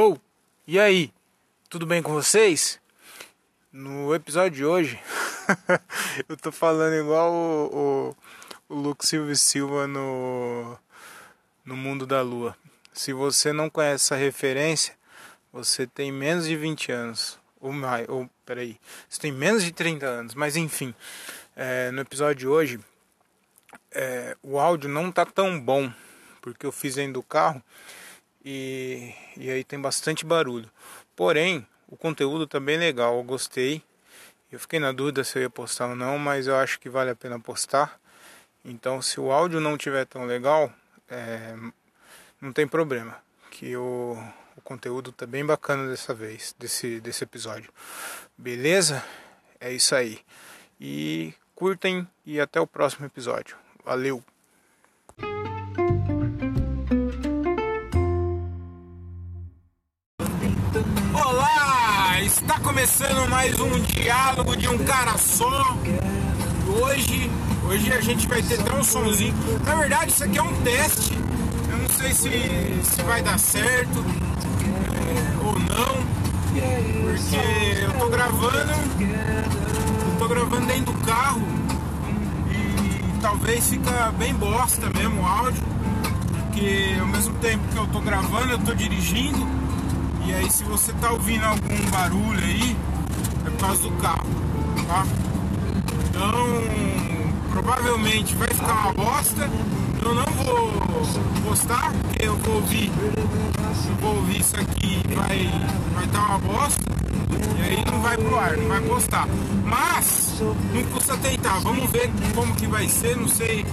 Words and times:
Ou, 0.00 0.12
oh, 0.12 0.18
e 0.64 0.78
aí? 0.78 1.12
Tudo 1.68 1.84
bem 1.84 2.00
com 2.00 2.12
vocês? 2.12 2.80
No 3.72 4.14
episódio 4.14 4.58
de 4.58 4.64
hoje, 4.64 5.00
eu 6.28 6.36
tô 6.36 6.52
falando 6.52 6.94
igual 6.94 7.32
o, 7.32 8.16
o, 8.68 8.90
o 8.90 8.96
Silva 9.00 9.34
Silva 9.34 9.88
no, 9.88 10.78
no 11.64 11.76
Mundo 11.76 12.06
da 12.06 12.22
Lua. 12.22 12.56
Se 12.92 13.12
você 13.12 13.52
não 13.52 13.68
conhece 13.68 14.04
essa 14.04 14.14
referência, 14.14 14.94
você 15.52 15.84
tem 15.84 16.12
menos 16.12 16.46
de 16.46 16.54
20 16.54 16.92
anos. 16.92 17.36
Ou 17.60 17.72
mais, 17.72 18.08
ou 18.08 18.30
peraí, 18.46 18.78
você 19.08 19.18
tem 19.20 19.32
menos 19.32 19.64
de 19.64 19.72
30 19.72 20.06
anos, 20.06 20.34
mas 20.36 20.56
enfim. 20.56 20.94
É, 21.56 21.90
no 21.90 22.02
episódio 22.02 22.36
de 22.36 22.46
hoje, 22.46 22.78
é, 23.90 24.36
o 24.44 24.60
áudio 24.60 24.88
não 24.88 25.10
tá 25.10 25.26
tão 25.26 25.60
bom, 25.60 25.92
porque 26.40 26.64
eu 26.64 26.70
fiz 26.70 26.94
dentro 26.94 27.14
do 27.14 27.22
carro 27.24 27.60
e, 28.50 29.12
e 29.36 29.50
aí 29.50 29.62
tem 29.62 29.78
bastante 29.78 30.24
barulho. 30.24 30.70
Porém, 31.14 31.66
o 31.86 31.98
conteúdo 31.98 32.46
tá 32.46 32.58
bem 32.58 32.78
legal, 32.78 33.18
eu 33.18 33.22
gostei. 33.22 33.82
Eu 34.50 34.58
fiquei 34.58 34.80
na 34.80 34.90
dúvida 34.90 35.22
se 35.22 35.38
eu 35.38 35.42
ia 35.42 35.50
postar 35.50 35.88
ou 35.88 35.94
não, 35.94 36.18
mas 36.18 36.46
eu 36.46 36.56
acho 36.56 36.80
que 36.80 36.88
vale 36.88 37.10
a 37.10 37.14
pena 37.14 37.38
postar. 37.38 38.00
Então, 38.64 39.02
se 39.02 39.20
o 39.20 39.30
áudio 39.30 39.60
não 39.60 39.76
tiver 39.76 40.06
tão 40.06 40.24
legal, 40.24 40.72
é, 41.10 41.54
não 42.40 42.50
tem 42.50 42.66
problema, 42.66 43.18
que 43.50 43.76
o, 43.76 44.16
o 44.56 44.62
conteúdo 44.62 45.12
tá 45.12 45.26
bem 45.26 45.44
bacana 45.44 45.86
dessa 45.86 46.14
vez, 46.14 46.54
desse, 46.58 47.00
desse 47.00 47.24
episódio. 47.24 47.70
Beleza? 48.36 49.04
É 49.60 49.70
isso 49.70 49.94
aí. 49.94 50.20
E 50.80 51.34
curtem 51.54 52.08
e 52.24 52.40
até 52.40 52.58
o 52.58 52.66
próximo 52.66 53.04
episódio. 53.04 53.58
Valeu! 53.84 54.24
Está 62.28 62.60
começando 62.60 63.26
mais 63.30 63.58
um 63.58 63.80
diálogo 63.80 64.54
de 64.54 64.68
um 64.68 64.76
cara 64.84 65.16
só. 65.16 65.74
Hoje, 66.82 67.30
hoje 67.66 67.90
a 67.90 68.02
gente 68.02 68.28
vai 68.28 68.42
ter 68.42 68.60
até 68.60 68.70
um 68.74 68.84
somzinho. 68.84 69.34
Na 69.64 69.74
verdade, 69.74 70.12
isso 70.12 70.24
aqui 70.24 70.36
é 70.36 70.42
um 70.42 70.54
teste. 70.60 71.14
Eu 71.70 71.78
não 71.78 71.88
sei 71.88 72.12
se, 72.12 72.28
se 72.84 73.02
vai 73.02 73.22
dar 73.22 73.38
certo 73.38 74.04
é, 74.60 75.46
ou 75.46 75.58
não. 75.58 76.06
Porque 76.52 77.82
eu 77.82 77.98
tô 77.98 78.08
gravando. 78.10 78.72
Eu 79.00 80.18
tô 80.18 80.28
gravando 80.28 80.66
dentro 80.66 80.92
do 80.92 81.06
carro. 81.06 81.40
E 82.50 83.20
talvez 83.22 83.70
fica 83.70 84.12
bem 84.18 84.34
bosta 84.34 84.90
mesmo 84.90 85.22
o 85.22 85.26
áudio. 85.26 85.62
Porque 86.44 86.94
ao 87.00 87.06
mesmo 87.06 87.34
tempo 87.36 87.66
que 87.72 87.78
eu 87.78 87.86
tô 87.86 88.00
gravando, 88.00 88.52
eu 88.52 88.58
tô 88.58 88.74
dirigindo. 88.74 89.67
E 90.28 90.34
aí 90.34 90.50
se 90.50 90.62
você 90.64 90.92
tá 90.92 91.10
ouvindo 91.10 91.42
algum 91.42 91.90
barulho 91.90 92.38
aí, 92.38 92.76
é 93.46 93.50
por 93.50 93.60
causa 93.60 93.82
do 93.82 93.90
carro, 93.92 94.28
tá? 94.86 95.06
Então, 96.10 96.30
provavelmente 97.50 98.34
vai 98.34 98.48
ficar 98.48 98.74
uma 98.74 98.92
bosta. 98.92 99.50
Eu 100.04 100.14
não 100.14 100.24
vou 100.26 100.72
postar, 101.48 101.92
porque 101.92 102.26
eu 102.26 102.36
vou 102.36 102.56
ouvir, 102.56 102.92
eu 103.88 103.94
vou 104.02 104.16
ouvir 104.16 104.40
isso 104.40 104.54
aqui 104.60 105.02
vai 105.14 105.50
vai 105.94 106.06
tá 106.08 106.26
uma 106.26 106.38
bosta. 106.38 106.82
E 107.58 107.62
aí 107.62 107.84
não 107.90 108.00
vai 108.02 108.16
pro 108.18 108.38
ar, 108.38 108.56
não 108.56 108.68
vai 108.68 108.80
postar. 108.82 109.26
Mas 109.64 110.42
não 110.74 110.84
custa 110.92 111.16
tentar. 111.16 111.58
Vamos 111.60 111.90
ver 111.90 112.10
como 112.34 112.54
que 112.54 112.66
vai 112.66 112.86
ser, 112.86 113.16
não 113.16 113.28
sei 113.28 113.64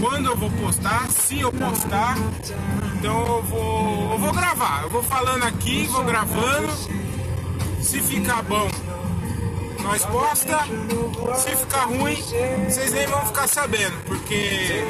quando 0.00 0.26
eu 0.26 0.36
vou 0.36 0.50
postar, 0.50 1.10
se 1.10 1.40
eu 1.40 1.52
postar. 1.52 2.16
Então 3.04 3.36
eu 3.36 3.42
vou, 3.42 4.12
eu 4.12 4.18
vou 4.18 4.32
gravar. 4.32 4.82
Eu 4.84 4.88
vou 4.88 5.02
falando 5.02 5.42
aqui, 5.42 5.86
vou 5.88 6.02
gravando. 6.04 6.72
Se 7.82 8.00
ficar 8.00 8.42
bom, 8.44 8.66
nós 9.82 10.06
posta. 10.06 10.60
Se 11.36 11.54
ficar 11.54 11.84
ruim, 11.84 12.16
vocês 12.66 12.94
nem 12.94 13.06
vão 13.06 13.26
ficar 13.26 13.46
sabendo, 13.46 13.94
porque 14.06 14.82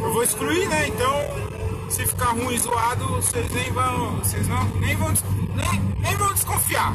eu 0.00 0.12
vou 0.12 0.22
excluir, 0.22 0.68
né? 0.68 0.86
Então, 0.86 1.90
se 1.90 2.06
ficar 2.06 2.30
ruim 2.30 2.56
zoado, 2.58 3.08
vocês 3.16 3.50
nem 3.50 3.72
vão, 3.72 4.18
vocês 4.18 4.46
não, 4.46 4.64
nem 4.76 4.94
vão, 4.94 5.12
nem, 5.52 5.80
nem 5.98 6.16
vão 6.16 6.32
desconfiar 6.32 6.94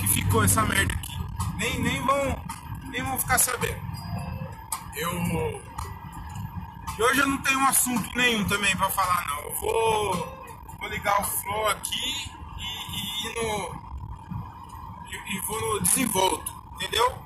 que 0.00 0.08
ficou 0.08 0.42
essa 0.42 0.64
merda 0.64 0.92
aqui. 0.94 1.16
Nem, 1.58 1.80
nem 1.80 2.02
vão, 2.02 2.42
nem 2.90 3.04
vão 3.04 3.16
ficar 3.16 3.38
sabendo. 3.38 3.78
Eu 4.96 5.62
e 6.98 7.02
hoje 7.02 7.20
eu 7.20 7.28
não 7.28 7.38
tenho 7.38 7.60
assunto 7.60 8.16
nenhum 8.16 8.44
também 8.48 8.76
para 8.76 8.90
falar 8.90 9.24
não. 9.28 9.38
Eu 9.44 9.54
vou, 9.54 10.56
vou 10.80 10.88
ligar 10.88 11.20
o 11.20 11.24
flow 11.24 11.68
aqui 11.68 12.32
e, 12.58 13.28
e 13.28 13.34
no 13.36 13.88
e, 15.08 15.36
e, 15.36 15.40
vou 15.42 15.60
no 15.60 15.80
desenvolto, 15.80 16.52
entendeu? 16.74 17.16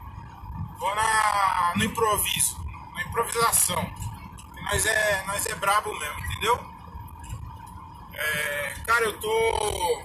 Vou 0.78 0.94
na, 0.94 1.72
no 1.75 1.84
improviso, 1.84 2.62
na 2.93 3.03
improvisação. 3.03 3.91
Nós 4.61 4.84
é, 4.84 5.25
nós 5.27 5.47
é 5.47 5.55
brabo 5.55 5.99
mesmo, 5.99 6.21
entendeu? 6.27 6.61
É, 8.12 8.75
cara, 8.87 9.06
eu 9.06 9.19
tô. 9.21 10.03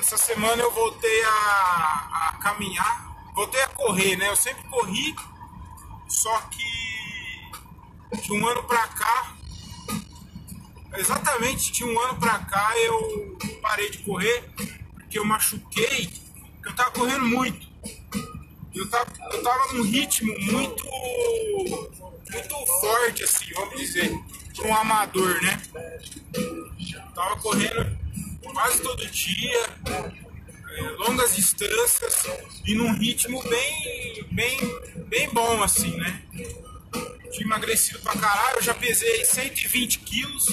Essa 0.00 0.16
semana 0.16 0.60
eu 0.60 0.72
voltei 0.72 1.24
a, 1.24 1.28
a 1.30 2.38
caminhar, 2.40 3.14
voltei 3.34 3.62
a 3.62 3.68
correr, 3.68 4.16
né? 4.16 4.28
Eu 4.28 4.36
sempre 4.36 4.64
corri, 4.64 5.14
só 6.08 6.40
que 6.50 6.91
de 8.20 8.32
um 8.32 8.46
ano 8.46 8.62
pra 8.64 8.86
cá, 8.88 9.36
exatamente 10.96 11.72
de 11.72 11.84
um 11.84 11.98
ano 12.00 12.18
pra 12.18 12.38
cá 12.40 12.78
eu 12.78 13.38
parei 13.62 13.90
de 13.90 13.98
correr 13.98 14.44
porque 14.92 15.18
eu 15.18 15.24
machuquei, 15.24 16.10
porque 16.54 16.68
eu 16.68 16.74
tava 16.74 16.90
correndo 16.92 17.26
muito. 17.26 17.66
Eu 18.74 18.88
tava, 18.88 19.12
eu 19.32 19.42
tava 19.42 19.74
num 19.74 19.82
ritmo 19.82 20.34
muito 20.40 20.84
muito 22.32 22.66
forte 22.80 23.24
assim, 23.24 23.52
vamos 23.54 23.78
dizer, 23.78 24.10
para 24.56 24.66
um 24.66 24.74
amador, 24.74 25.42
né? 25.42 25.62
Eu 26.34 27.12
tava 27.14 27.36
correndo 27.36 27.98
quase 28.42 28.80
todo 28.82 29.06
dia, 29.06 29.66
é, 29.86 30.82
longas 30.98 31.36
distâncias 31.36 32.24
e 32.64 32.74
num 32.74 32.94
ritmo 32.94 33.42
bem 33.42 34.26
bem 34.32 34.58
bem 35.08 35.28
bom 35.30 35.62
assim, 35.62 35.94
né? 35.98 36.22
Tinha 37.32 37.46
emagrecido 37.46 37.98
pra 38.00 38.12
caralho, 38.12 38.58
eu 38.58 38.62
já 38.62 38.74
pesei 38.74 39.24
120 39.24 39.98
quilos. 40.00 40.46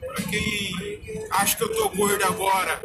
Pra 0.00 0.24
quem 0.30 1.28
acha 1.30 1.56
que 1.56 1.62
eu 1.62 1.74
tô 1.74 1.88
gordo 1.90 2.24
agora, 2.24 2.82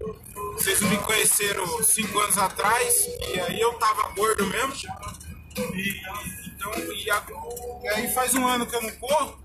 vocês 0.54 0.82
me 0.82 0.98
conheceram 0.98 1.82
5 1.82 2.20
anos 2.20 2.38
atrás, 2.38 3.08
e 3.34 3.40
aí 3.40 3.62
eu 3.62 3.74
tava 3.74 4.10
gordo 4.10 4.46
mesmo. 4.48 4.74
E, 5.74 6.02
então, 6.48 6.72
e, 6.94 7.10
a, 7.10 7.24
e 7.84 7.88
aí 7.90 8.14
faz 8.14 8.36
um 8.36 8.46
ano 8.46 8.66
que 8.66 8.76
eu 8.76 8.82
não 8.82 8.92
corro, 8.92 9.40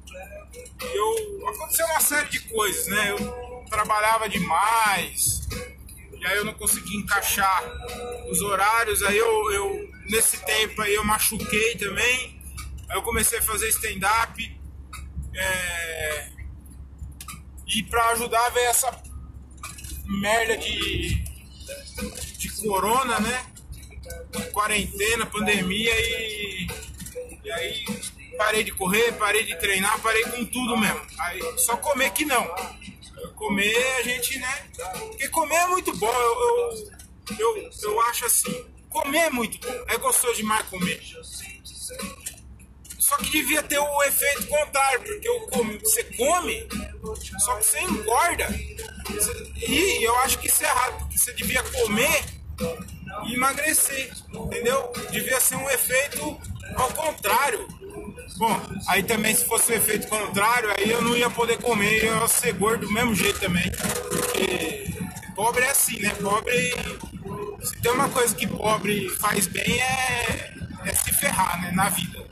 eu, 0.92 1.48
aconteceu 1.48 1.86
uma 1.86 2.00
série 2.00 2.28
de 2.28 2.40
coisas, 2.40 2.86
né? 2.88 3.12
Eu 3.12 3.64
trabalhava 3.70 4.28
demais, 4.28 5.48
e 6.18 6.26
aí 6.26 6.36
eu 6.36 6.44
não 6.44 6.54
consegui 6.54 6.96
encaixar 6.96 7.62
os 8.30 8.40
horários, 8.40 9.02
aí 9.02 9.16
eu, 9.16 9.52
eu 9.52 9.90
nesse 10.10 10.38
tempo 10.38 10.82
aí 10.82 10.94
eu 10.94 11.04
machuquei 11.04 11.76
também. 11.76 12.42
Aí 12.88 12.96
eu 12.96 13.02
comecei 13.02 13.38
a 13.38 13.42
fazer 13.42 13.68
stand-up. 13.68 14.60
É... 15.34 16.28
E 17.66 17.82
pra 17.84 18.10
ajudar 18.10 18.50
veio 18.50 18.68
essa 18.68 19.02
merda 20.04 20.56
de, 20.56 21.24
de 22.38 22.48
corona, 22.62 23.18
né? 23.20 23.46
Quarentena, 24.52 25.26
pandemia 25.26 25.92
e, 25.98 26.66
e 27.42 27.50
aí 27.50 27.84
parei 28.36 28.64
de 28.64 28.72
correr, 28.72 29.12
parei 29.12 29.44
de 29.44 29.56
treinar, 29.56 30.00
parei 30.00 30.22
com 30.24 30.44
tudo 30.44 30.76
mesmo. 30.76 31.00
Aí 31.18 31.40
só 31.58 31.76
comer 31.76 32.10
que 32.10 32.24
não. 32.24 32.44
Comer 33.34 33.96
a 33.98 34.02
gente, 34.02 34.38
né? 34.38 34.68
Porque 34.98 35.28
comer 35.28 35.56
é 35.56 35.66
muito 35.68 35.96
bom. 35.96 36.12
Eu, 36.12 36.78
eu, 37.38 37.38
eu, 37.38 37.70
eu 37.82 38.00
acho 38.02 38.26
assim, 38.26 38.64
comer 38.90 39.18
é 39.18 39.30
muito 39.30 39.58
bom. 39.58 39.84
É 39.88 39.96
gostoso 39.96 40.36
demais 40.36 40.66
comer. 40.68 41.02
Só 43.04 43.18
que 43.18 43.30
devia 43.30 43.62
ter 43.62 43.78
o 43.78 44.02
efeito 44.04 44.46
contrário, 44.46 45.00
porque 45.00 45.28
come, 45.50 45.76
você 45.76 46.04
come, 46.04 46.66
só 47.38 47.56
que 47.56 47.64
você 47.66 47.80
engorda. 47.80 48.48
E 49.56 50.02
eu 50.02 50.16
acho 50.20 50.38
que 50.38 50.46
isso 50.46 50.64
é 50.64 50.66
errado, 50.66 50.98
porque 51.00 51.18
você 51.18 51.34
devia 51.34 51.62
comer 51.62 52.24
e 53.26 53.34
emagrecer, 53.34 54.10
entendeu? 54.32 54.90
Devia 55.10 55.38
ser 55.38 55.56
um 55.56 55.68
efeito 55.68 56.40
ao 56.76 56.90
contrário. 56.92 57.68
Bom, 58.38 58.58
aí 58.88 59.02
também 59.02 59.34
se 59.34 59.44
fosse 59.44 59.72
o 59.72 59.74
efeito 59.74 60.08
contrário, 60.08 60.70
aí 60.70 60.90
eu 60.90 61.02
não 61.02 61.14
ia 61.14 61.28
poder 61.28 61.58
comer, 61.58 62.06
eu 62.06 62.18
ia 62.18 62.28
ser 62.28 62.54
gordo 62.54 62.86
do 62.86 62.92
mesmo 62.92 63.14
jeito 63.14 63.38
também. 63.38 63.70
Porque 64.08 64.88
pobre 65.36 65.62
é 65.62 65.70
assim, 65.70 66.00
né? 66.00 66.08
Pobre. 66.14 66.74
Se 67.62 67.76
tem 67.82 67.92
uma 67.92 68.08
coisa 68.08 68.34
que 68.34 68.46
pobre 68.46 69.10
faz 69.20 69.46
bem 69.46 69.78
é, 69.78 70.54
é 70.86 70.94
se 70.94 71.12
ferrar, 71.12 71.60
né? 71.60 71.70
Na 71.72 71.90
vida. 71.90 72.23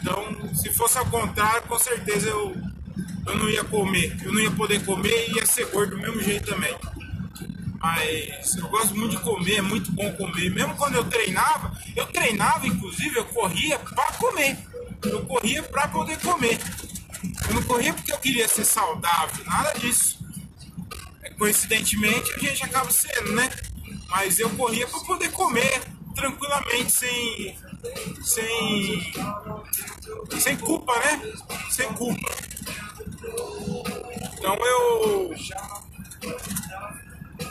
Então, 0.00 0.54
se 0.54 0.72
fosse 0.72 0.98
ao 0.98 1.06
contrário, 1.06 1.62
com 1.62 1.78
certeza 1.78 2.28
eu, 2.28 2.56
eu 3.26 3.36
não 3.36 3.48
ia 3.48 3.64
comer, 3.64 4.16
eu 4.22 4.32
não 4.32 4.40
ia 4.40 4.50
poder 4.50 4.84
comer 4.84 5.28
e 5.28 5.36
ia 5.36 5.46
ser 5.46 5.66
gordo 5.66 5.96
do 5.96 6.02
mesmo 6.02 6.20
jeito 6.22 6.46
também. 6.46 6.76
Mas 7.80 8.56
eu 8.56 8.68
gosto 8.68 8.94
muito 8.96 9.16
de 9.16 9.22
comer, 9.22 9.56
é 9.58 9.62
muito 9.62 9.92
bom 9.92 10.10
comer. 10.14 10.50
Mesmo 10.50 10.74
quando 10.76 10.96
eu 10.96 11.04
treinava, 11.04 11.72
eu 11.94 12.06
treinava, 12.06 12.66
inclusive, 12.66 13.16
eu 13.16 13.24
corria 13.26 13.78
para 13.78 14.12
comer. 14.12 14.58
Eu 15.04 15.24
corria 15.26 15.62
para 15.62 15.86
poder 15.88 16.18
comer. 16.18 16.58
Eu 17.48 17.54
não 17.54 17.62
corria 17.62 17.94
porque 17.94 18.12
eu 18.12 18.18
queria 18.18 18.48
ser 18.48 18.64
saudável, 18.64 19.44
nada 19.44 19.78
disso. 19.78 20.18
Coincidentemente 21.38 22.32
a 22.34 22.38
gente 22.38 22.64
acaba 22.64 22.90
sendo, 22.90 23.32
né? 23.32 23.48
Mas 24.08 24.40
eu 24.40 24.50
corria 24.50 24.86
para 24.88 25.00
poder 25.00 25.30
comer 25.30 25.80
tranquilamente, 26.16 26.90
sem, 26.90 27.56
sem, 28.24 29.12
sem 30.38 30.56
culpa, 30.56 30.98
né? 30.98 31.32
Sem 31.70 31.92
culpa. 31.92 32.30
Então 34.38 34.54
eu 34.54 35.34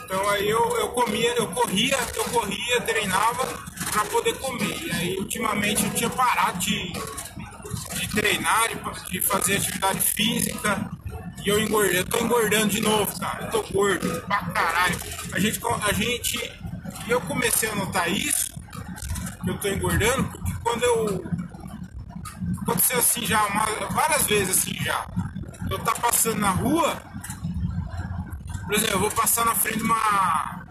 então 0.08 0.28
aí 0.30 0.48
eu, 0.48 0.76
eu 0.78 0.88
comia, 0.88 1.34
eu 1.34 1.48
corria, 1.48 1.98
eu 2.14 2.24
corria, 2.24 2.80
treinava 2.80 3.46
para 3.92 4.04
poder 4.06 4.34
comer. 4.38 4.82
E 4.82 4.90
aí 4.90 5.16
ultimamente 5.18 5.84
eu 5.84 5.90
tinha 5.90 6.08
parado 6.08 6.58
de, 6.58 6.92
de 7.94 8.08
treinar, 8.08 8.68
de, 8.68 9.10
de 9.10 9.20
fazer 9.20 9.56
atividade 9.56 10.00
física. 10.00 10.90
E 11.44 11.48
eu 11.48 11.60
engordei, 11.60 12.00
eu 12.00 12.04
tô 12.04 12.24
engordando 12.24 12.68
de 12.68 12.80
novo, 12.80 13.20
cara. 13.20 13.44
Eu 13.44 13.50
tô 13.50 13.62
gordo 13.64 14.22
pra 14.22 14.44
caralho. 14.46 14.96
A 15.32 15.38
gente, 15.38 15.60
a 15.82 15.92
gente, 15.92 16.52
eu 17.06 17.20
comecei 17.20 17.68
a 17.68 17.74
notar 17.74 18.10
isso, 18.10 18.52
que 19.44 19.50
eu 19.50 19.58
tô 19.58 19.68
engordando, 19.68 20.24
porque 20.24 20.52
quando 20.62 20.82
eu 20.84 21.37
aconteceu 22.68 22.98
assim 22.98 23.24
já, 23.24 23.44
uma, 23.46 23.64
várias 23.90 24.26
vezes 24.26 24.58
assim 24.58 24.74
já. 24.82 25.06
Eu 25.70 25.78
tá 25.78 25.94
passando 25.94 26.38
na 26.38 26.50
rua, 26.50 27.02
por 28.66 28.74
exemplo, 28.74 28.94
eu 28.96 29.00
vou 29.00 29.10
passar 29.10 29.46
na 29.46 29.54
frente 29.54 29.78
de 29.78 29.84
uma. 29.84 30.66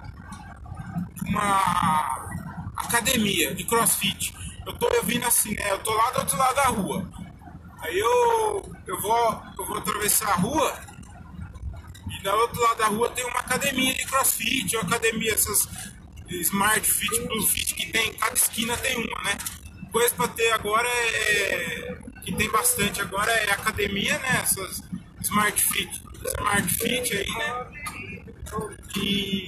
uma 1.27 2.29
academia 2.77 3.55
de 3.55 3.63
crossfit. 3.63 4.33
Eu 4.65 4.73
tô 4.73 4.87
eu 4.89 5.03
vindo 5.03 5.25
assim, 5.25 5.53
né? 5.55 5.71
Eu 5.71 5.79
tô 5.79 5.93
lá 5.93 6.11
do 6.11 6.19
outro 6.19 6.37
lado 6.37 6.55
da 6.55 6.67
rua. 6.67 7.09
Aí 7.81 7.97
eu, 7.97 8.75
eu, 8.85 9.01
vou, 9.01 9.43
eu 9.57 9.65
vou 9.65 9.77
atravessar 9.77 10.29
a 10.29 10.35
rua 10.35 10.79
e 12.09 12.23
do 12.23 12.29
outro 12.31 12.61
lado 12.61 12.77
da 12.77 12.87
rua 12.87 13.09
tem 13.09 13.25
uma 13.25 13.39
academia 13.39 13.93
de 13.93 14.05
crossfit, 14.05 14.75
uma 14.75 14.85
academia, 14.85 15.33
essas 15.33 15.67
Smart 16.29 16.81
Fit, 16.81 17.21
Blue 17.21 17.47
Fit, 17.47 17.73
que 17.75 17.91
tem, 17.91 18.13
cada 18.13 18.33
esquina 18.33 18.75
tem 18.77 18.97
uma, 18.97 19.23
né? 19.23 19.37
Coisa 19.91 20.13
pra 20.15 20.27
ter 20.29 20.51
agora 20.51 20.87
é. 20.87 21.97
que 22.23 22.31
tem 22.33 22.49
bastante 22.49 23.01
agora 23.01 23.31
é 23.31 23.51
academia, 23.51 24.17
né? 24.19 24.41
Essas 24.43 24.83
Smart 25.21 25.61
Fit, 25.61 26.01
Smart 26.37 26.73
Fit 26.73 27.15
aí, 27.15 27.29
né? 27.29 27.67
E 28.95 29.47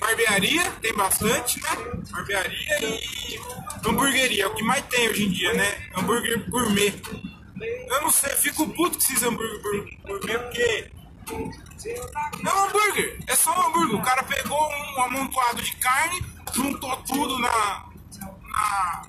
barbearia, 0.00 0.70
tem 0.82 0.92
bastante, 0.94 1.60
né? 1.62 1.70
Barbearia 2.10 2.80
e 2.80 3.40
hamburgueria, 3.86 4.44
é 4.44 4.46
o 4.46 4.54
que 4.54 4.62
mais 4.62 4.84
tem 4.86 5.08
hoje 5.08 5.24
em 5.24 5.30
dia, 5.30 5.52
né? 5.54 5.88
Hambúrguer 5.96 6.48
gourmet. 6.50 6.94
Eu 7.88 8.02
não 8.02 8.10
sei, 8.10 8.30
fico 8.36 8.68
puto 8.70 8.98
com 8.98 9.04
esses 9.04 9.22
hambúrguer 9.22 9.98
gourmet 10.02 10.38
porque. 10.38 10.90
Não 12.42 12.52
é 12.52 12.68
hambúrguer, 12.68 13.18
é 13.26 13.34
só 13.34 13.50
um 13.52 13.68
hambúrguer. 13.68 13.96
O 13.96 14.02
cara 14.02 14.22
pegou 14.22 14.68
um 14.96 15.02
amontoado 15.02 15.62
de 15.62 15.74
carne, 15.76 16.22
juntou 16.52 16.96
tudo 16.98 17.38
na, 17.38 17.86
na, 18.20 19.02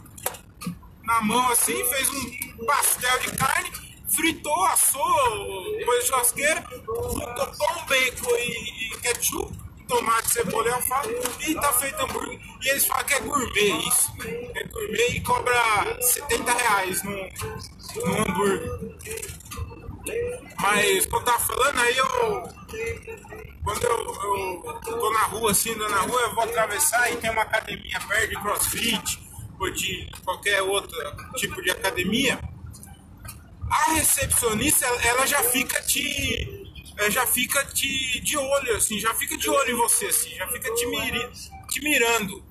na 1.05 1.21
mão 1.21 1.49
assim, 1.49 1.83
fez 1.85 2.09
um 2.09 2.65
pastel 2.65 3.19
de 3.19 3.31
carne 3.37 3.85
fritou, 4.15 4.65
assou, 4.65 5.79
pôs 5.85 6.05
churrasqueira, 6.05 6.61
botou 6.85 7.47
um 7.47 7.85
bacon 7.85 8.35
e, 8.37 8.93
e 8.93 8.97
ketchup, 9.01 9.53
tomate, 9.87 10.29
cebola 10.29 10.69
e 10.69 10.73
alface 10.73 11.09
e 11.47 11.55
tá 11.55 11.73
feito 11.73 12.01
hambúrguer. 12.01 12.39
E 12.61 12.69
eles 12.69 12.85
falam 12.85 13.03
que 13.05 13.13
é 13.13 13.19
gourmet 13.19 13.87
isso, 13.87 14.13
é 14.55 14.63
gourmet 14.67 15.07
e 15.09 15.21
cobra 15.21 16.01
70 16.01 16.51
reais 16.53 17.03
no, 17.03 17.11
no 17.11 18.21
hambúrguer. 18.21 18.95
Mas, 20.59 21.05
quando 21.07 21.25
tava 21.25 21.39
falando, 21.39 21.79
aí 21.79 21.97
eu. 21.97 22.05
Quando 23.63 23.83
eu, 23.83 24.63
eu 24.65 24.81
tô 24.81 25.09
na 25.11 25.23
rua, 25.23 25.51
assim, 25.51 25.71
andando 25.71 25.89
na 25.89 26.01
rua, 26.01 26.21
eu 26.21 26.35
vou 26.35 26.43
atravessar 26.43 27.11
e 27.11 27.17
tem 27.17 27.31
uma 27.31 27.41
academia 27.41 27.99
perto 27.99 28.29
de 28.29 28.35
crossfit 28.35 29.24
ou 29.59 29.71
de 29.71 30.09
qualquer 30.23 30.61
outro 30.61 30.97
tipo 31.35 31.61
de 31.61 31.71
academia 31.71 32.39
a 33.69 33.93
recepcionista 33.93 34.85
ela 34.85 35.25
já 35.25 35.43
fica 35.43 35.81
te 35.81 36.65
já 37.09 37.27
fica 37.27 37.63
te 37.65 38.19
de 38.21 38.37
olho 38.37 38.75
assim, 38.75 38.99
já 38.99 39.13
fica 39.13 39.37
de 39.37 39.49
olho 39.49 39.71
em 39.71 39.75
você 39.75 40.05
assim, 40.05 40.29
já 40.35 40.47
fica 40.47 40.73
te, 40.73 40.85
te 41.69 41.81
mirando. 41.81 42.43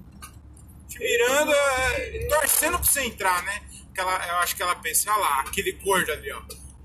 Te 0.89 0.99
mirando, 0.99 1.53
é, 1.53 2.27
torcendo 2.29 2.79
pra 2.79 2.87
você 2.87 3.01
entrar, 3.03 3.43
né? 3.43 3.63
Que 3.95 4.01
ela, 4.01 4.27
eu 4.29 4.37
acho 4.37 4.55
que 4.55 4.63
ela 4.63 4.75
pensa, 4.77 5.11
olha 5.11 5.21
lá, 5.21 5.41
aquele 5.41 5.73
gordo 5.73 6.13
ali, 6.13 6.31
ó. 6.33 6.43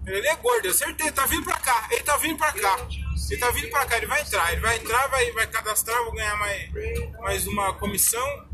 Ele 0.08 0.28
é 0.28 0.36
gordo, 0.38 0.66
eu 0.66 0.74
certeza, 0.74 1.12
tá 1.12 1.26
vindo 1.26 1.44
pra 1.44 1.60
cá, 1.60 1.88
ele 1.92 2.04
tá 2.04 2.18
vindo 2.18 2.38
pra 2.38 2.52
cá. 2.54 2.88
Ele 3.30 3.40
tá 3.40 3.52
vindo 3.52 3.70
pra 3.70 3.86
cá, 3.86 3.98
ele 3.98 4.08
vai 4.08 4.22
entrar, 4.22 4.52
ele 4.52 4.62
vai 4.62 4.78
entrar, 4.78 5.08
vai, 5.08 5.32
vai 5.34 5.48
cadastrar, 5.48 6.04
vou 6.04 6.14
ganhar 6.14 6.36
mais, 6.38 6.72
mais 7.20 7.46
uma 7.46 7.74
comissão 7.74 8.49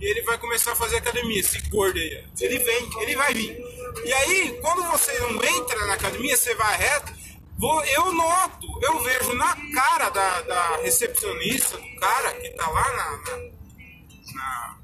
e 0.00 0.06
ele 0.06 0.22
vai 0.22 0.38
começar 0.38 0.72
a 0.72 0.76
fazer 0.76 0.96
academia, 0.96 1.40
esse 1.40 1.60
gordo 1.68 1.98
aí. 1.98 2.24
Ele 2.40 2.58
vem, 2.58 3.02
ele 3.02 3.16
vai 3.16 3.34
vir. 3.34 3.58
E 4.04 4.12
aí, 4.12 4.58
quando 4.60 4.82
você 4.90 5.18
não 5.18 5.42
entra 5.42 5.86
na 5.86 5.94
academia, 5.94 6.36
você 6.36 6.54
vai 6.54 6.76
reto, 6.76 7.12
eu 7.96 8.12
noto, 8.12 8.66
eu 8.80 9.02
vejo 9.02 9.32
na 9.34 9.56
cara 9.74 10.08
da, 10.10 10.42
da 10.42 10.76
recepcionista, 10.76 11.76
do 11.76 11.96
cara 11.96 12.32
que 12.34 12.50
tá 12.50 12.70
lá 12.70 12.92
na, 12.92 13.16
na, 13.16 13.38
na, 14.34 14.78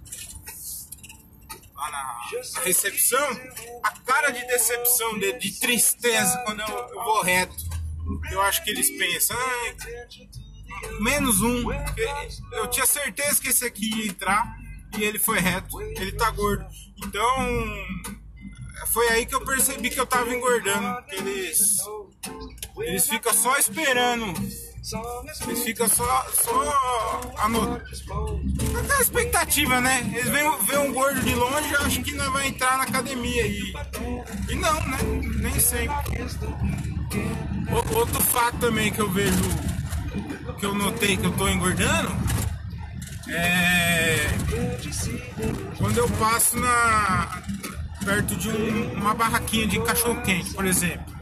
lá 1.77 1.91
na, 1.91 2.21
recepção, 2.65 3.41
a 3.85 3.93
cara 4.01 4.31
de 4.31 4.45
decepção, 4.49 5.17
de, 5.17 5.33
de 5.39 5.61
tristeza 5.61 6.43
quando 6.45 6.61
eu, 6.61 6.89
eu, 6.89 7.05
vou 7.05 7.23
reto. 7.23 7.55
Eu 8.33 8.43
acho 8.43 8.65
que 8.65 8.71
eles 8.71 8.91
pensam, 8.99 9.37
ah, 9.39 9.75
menos 11.01 11.41
um. 11.41 11.73
Eu 12.53 12.67
tinha 12.67 12.85
certeza 12.85 13.41
que 13.41 13.49
esse 13.49 13.65
aqui 13.65 13.89
ia 13.95 14.11
entrar 14.11 14.64
e 14.99 15.05
ele 15.05 15.19
foi 15.19 15.39
reto. 15.41 15.81
Ele 15.81 16.13
tá 16.13 16.31
gordo. 16.31 16.65
Então, 17.05 17.67
foi 18.93 19.09
aí 19.09 19.27
que 19.27 19.35
eu 19.35 19.41
percebi 19.45 19.91
que 19.91 19.99
eu 19.99 20.07
tava 20.07 20.33
engordando. 20.35 21.03
Eles. 21.11 21.79
Eles 22.79 23.09
ficam 23.09 23.33
só 23.33 23.57
esperando. 23.57 24.27
Eles 25.47 25.63
ficam 25.63 25.89
só. 25.89 26.27
só. 26.33 27.21
Aquela 28.79 29.01
expectativa, 29.01 29.81
né? 29.81 30.11
Eles 30.15 30.29
veem, 30.29 30.59
veem 30.67 30.79
um 30.79 30.93
gordo 30.93 31.21
de 31.21 31.35
longe 31.35 31.71
e 31.71 31.77
acham 31.77 32.03
que 32.03 32.13
não 32.13 32.31
vai 32.33 32.49
entrar 32.49 32.77
na 32.77 32.85
academia. 32.85 33.47
E, 33.47 33.75
e 34.51 34.55
não, 34.57 34.75
né? 34.87 34.99
Nem 35.41 35.59
sempre. 35.59 35.97
Outro 37.97 38.21
fato 38.23 38.59
também 38.59 38.93
que 38.93 39.01
eu 39.01 39.11
vejo. 39.11 39.43
Que 40.59 40.67
eu 40.67 40.75
notei 40.75 41.17
que 41.17 41.25
eu 41.25 41.33
tô 41.33 41.49
engordando. 41.49 42.24
É. 43.29 44.29
Quando 45.79 45.99
eu 45.99 46.09
passo 46.11 46.59
na 46.59 47.43
perto 48.05 48.37
de 48.37 48.49
um, 48.51 48.93
uma 48.93 49.15
barraquinha 49.15 49.67
de 49.67 49.81
cachorro-quente, 49.81 50.53
por 50.53 50.67
exemplo. 50.67 51.15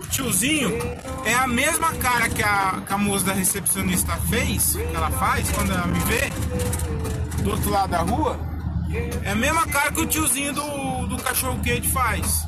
O 0.00 0.06
tiozinho 0.06 0.78
é 1.24 1.34
a 1.34 1.46
mesma 1.46 1.92
cara 1.94 2.28
que 2.28 2.42
a, 2.42 2.80
que 2.86 2.92
a 2.92 2.98
moça 2.98 3.26
da 3.26 3.32
recepcionista 3.32 4.16
fez, 4.28 4.76
que 4.76 4.96
ela 4.96 5.10
faz 5.10 5.50
quando 5.50 5.72
ela 5.72 5.86
me 5.86 5.98
vê, 6.00 6.30
do 7.42 7.50
outro 7.50 7.70
lado 7.70 7.90
da 7.90 7.98
rua. 7.98 8.38
É 9.22 9.32
a 9.32 9.34
mesma 9.34 9.66
cara 9.66 9.92
que 9.92 10.00
o 10.00 10.06
tiozinho 10.06 10.54
do, 10.54 11.06
do 11.08 11.22
cachorro-quente 11.22 11.88
faz. 11.88 12.46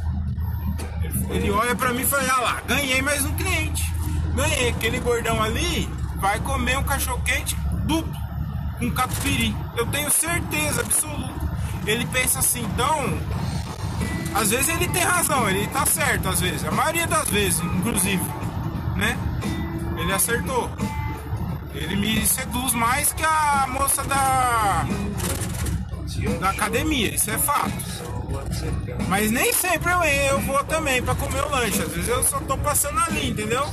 Ele 1.28 1.50
olha 1.50 1.74
pra 1.76 1.92
mim 1.92 2.02
e 2.02 2.06
fala, 2.06 2.22
ah 2.32 2.40
lá, 2.40 2.62
ganhei 2.66 3.02
mais 3.02 3.24
um 3.24 3.32
cliente. 3.34 3.92
Ganhei, 4.34 4.70
aquele 4.70 5.00
gordão 5.00 5.42
ali 5.42 5.88
vai 6.16 6.38
comer 6.40 6.78
um 6.78 6.84
cachorro-quente 6.84 7.56
duplo, 7.84 8.16
com 8.80 8.90
catupiry. 8.90 9.54
Eu 9.76 9.87
tenho 9.87 10.10
certeza 10.10 10.80
absoluta 10.80 11.50
ele 11.87 12.06
pensa 12.06 12.38
assim, 12.40 12.62
então. 12.62 13.18
Às 14.34 14.50
vezes 14.50 14.68
ele 14.68 14.87
tem 14.88 15.02
razão, 15.02 15.49
ele 15.49 15.66
tá 15.68 15.84
certo, 15.84 16.28
às 16.28 16.40
vezes, 16.40 16.64
a 16.64 16.70
maioria 16.70 17.06
das 17.06 17.28
vezes, 17.28 17.60
inclusive, 17.60 18.22
né? 18.96 19.18
Ele 19.99 20.12
acertou. 20.12 20.70
Ele 21.75 21.96
me 21.96 22.25
seduz 22.25 22.72
mais 22.75 23.12
que 23.12 23.25
a 23.25 23.66
moça 23.68 24.04
da 24.04 24.87
da 26.38 26.50
academia, 26.50 27.14
isso 27.14 27.30
é 27.30 27.38
fato. 27.38 27.72
Mas 29.08 29.30
nem 29.30 29.52
sempre 29.52 29.90
eu, 29.90 30.02
eu 30.02 30.40
vou 30.40 30.62
também 30.64 31.02
para 31.02 31.14
comer 31.14 31.42
o 31.42 31.49
lanche, 31.49 31.82
às 31.82 31.92
vezes 31.92 32.08
eu 32.08 32.22
só 32.22 32.38
tô 32.40 32.58
passando 32.58 32.99
ali, 33.00 33.30
entendeu? 33.30 33.64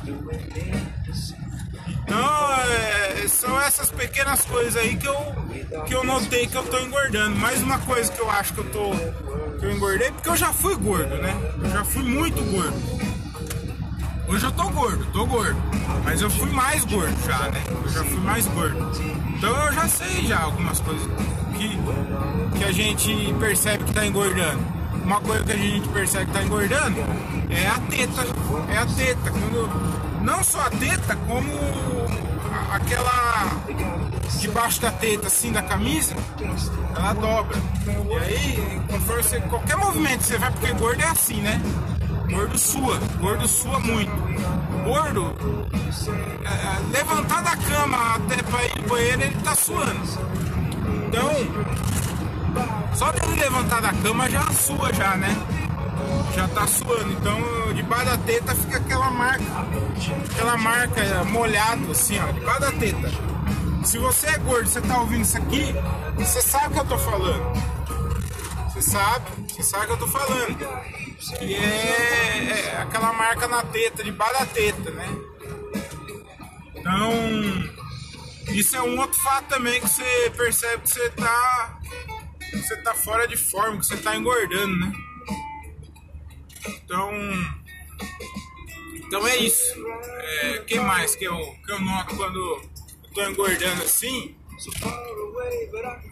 Então, 2.07 2.53
é, 2.61 3.27
são 3.27 3.59
essas 3.59 3.91
pequenas 3.91 4.45
coisas 4.45 4.77
aí 4.77 4.95
que 4.95 5.05
eu, 5.05 5.35
que 5.85 5.93
eu 5.93 6.05
notei 6.05 6.47
que 6.47 6.55
eu 6.55 6.63
tô 6.63 6.79
engordando. 6.79 7.35
Mais 7.35 7.61
uma 7.61 7.77
coisa 7.79 8.09
que 8.09 8.21
eu 8.21 8.31
acho 8.31 8.53
que 8.53 8.61
eu 8.61 8.71
tô 8.71 8.91
que 9.59 9.65
eu 9.65 9.71
engordei, 9.71 10.09
porque 10.11 10.29
eu 10.29 10.37
já 10.37 10.53
fui 10.53 10.75
gordo, 10.75 11.15
né? 11.17 11.35
Eu 11.61 11.69
já 11.69 11.83
fui 11.83 12.03
muito 12.03 12.41
gordo. 12.49 13.07
Hoje 14.29 14.45
eu 14.45 14.51
tô 14.53 14.69
gordo, 14.69 15.05
tô 15.11 15.25
gordo. 15.25 15.57
Mas 16.05 16.21
eu 16.21 16.29
fui 16.29 16.49
mais 16.51 16.85
gordo 16.85 17.15
já, 17.25 17.49
né? 17.49 17.61
Eu 17.83 17.89
já 17.89 18.03
fui 18.05 18.19
mais 18.19 18.45
gordo. 18.47 18.91
Então 19.35 19.65
eu 19.65 19.73
já 19.73 19.87
sei 19.89 20.27
já 20.27 20.39
algumas 20.39 20.79
coisas 20.79 21.07
que, 21.57 22.57
que 22.57 22.63
a 22.63 22.71
gente 22.71 23.33
percebe 23.39 23.83
que 23.83 23.93
tá 23.93 24.05
engordando. 24.05 24.59
Uma 25.03 25.19
coisa 25.19 25.43
que 25.43 25.51
a 25.51 25.57
gente 25.57 25.89
percebe 25.89 26.25
que 26.27 26.31
tá 26.31 26.43
engordando 26.43 26.99
é 27.49 27.67
a 27.67 27.79
teta. 27.89 28.25
É 28.69 28.77
a 28.77 28.85
teta. 28.85 29.31
Quando, 29.31 30.21
não 30.21 30.43
só 30.43 30.61
a 30.61 30.69
teta, 30.69 31.15
como 31.27 31.96
aquela 32.71 33.47
debaixo 34.39 34.81
da 34.81 34.91
teta, 34.91 35.27
assim, 35.27 35.51
da 35.51 35.61
camisa, 35.61 36.15
ela 36.95 37.13
dobra. 37.13 37.57
E 37.85 38.17
aí, 38.17 38.81
conforme 38.87 39.23
você, 39.23 39.39
qualquer 39.41 39.77
movimento 39.77 40.19
que 40.19 40.25
você 40.25 40.37
vai, 40.37 40.51
porque 40.51 40.73
gordo 40.73 41.01
é 41.01 41.07
assim, 41.07 41.41
né? 41.41 41.61
Gordo 42.29 42.57
sua, 42.57 42.97
gordo 43.19 43.47
sua 43.47 43.79
muito. 43.79 44.11
Gordo, 44.83 45.35
é, 46.45 46.49
é, 46.49 46.97
levantar 46.97 47.41
da 47.41 47.55
cama 47.55 48.15
até 48.15 48.43
pra 48.43 48.65
ir 48.65 48.81
no 48.81 48.89
banheiro, 48.89 49.21
ele 49.21 49.41
tá 49.43 49.55
suando. 49.55 50.01
Então, 51.07 51.29
só 52.93 53.11
dele 53.11 53.39
levantar 53.39 53.81
da 53.81 53.93
cama 53.93 54.29
já 54.29 54.43
sua 54.51 54.93
já, 54.93 55.15
né? 55.15 55.35
Já 56.35 56.47
tá 56.49 56.67
suando. 56.67 57.11
Então, 57.13 57.73
debaixo 57.73 58.05
da 58.05 58.17
teta 58.17 58.55
fica 58.55 58.77
aquela 58.77 59.09
marca, 59.09 59.43
aquela 60.31 60.57
marca 60.57 61.23
molhado 61.25 61.91
assim, 61.91 62.19
ó, 62.19 62.31
debaixo 62.31 62.61
da 62.61 62.71
teta. 62.71 63.11
Se 63.83 63.97
você 63.97 64.27
é 64.27 64.37
gordo, 64.39 64.67
você 64.67 64.81
tá 64.81 64.99
ouvindo 64.99 65.21
isso 65.21 65.37
aqui, 65.37 65.73
você 66.15 66.41
sabe 66.41 66.67
o 66.67 66.71
que 66.71 66.79
eu 66.79 66.85
tô 66.85 66.97
falando. 66.97 67.77
Você 68.67 68.81
sabe, 68.81 69.25
você 69.47 69.63
sabe 69.63 69.83
o 69.85 69.87
que 69.87 69.93
eu 69.93 69.97
tô 69.97 70.07
falando. 70.07 70.57
Que 71.39 71.55
é, 71.55 72.73
é 72.75 72.81
aquela 72.81 73.13
marca 73.13 73.47
na 73.47 73.63
teta, 73.63 74.03
debaixo 74.03 74.33
da 74.33 74.45
teta, 74.45 74.91
né? 74.91 75.07
Então, 76.75 77.11
isso 78.53 78.75
é 78.75 78.81
um 78.81 78.99
outro 78.99 79.19
fato 79.21 79.45
também 79.47 79.79
que 79.81 79.89
você 79.89 80.31
percebe 80.35 80.83
que 80.83 80.89
você 80.89 81.09
tá. 81.11 81.79
Você 82.53 82.77
tá 82.77 82.93
fora 82.93 83.27
de 83.27 83.35
forma, 83.35 83.79
que 83.79 83.85
você 83.85 83.97
tá 83.97 84.15
engordando, 84.15 84.75
né? 84.79 84.91
Então. 86.65 87.11
Então 88.95 89.27
é 89.27 89.37
isso. 89.37 89.73
É, 90.19 90.63
quem 90.67 90.79
mais 90.79 91.15
que 91.15 91.25
eu, 91.25 91.37
que 91.65 91.71
eu 91.71 91.79
noto 91.79 92.15
quando 92.15 92.61
tô 93.13 93.23
engordando 93.23 93.83
assim? 93.83 94.35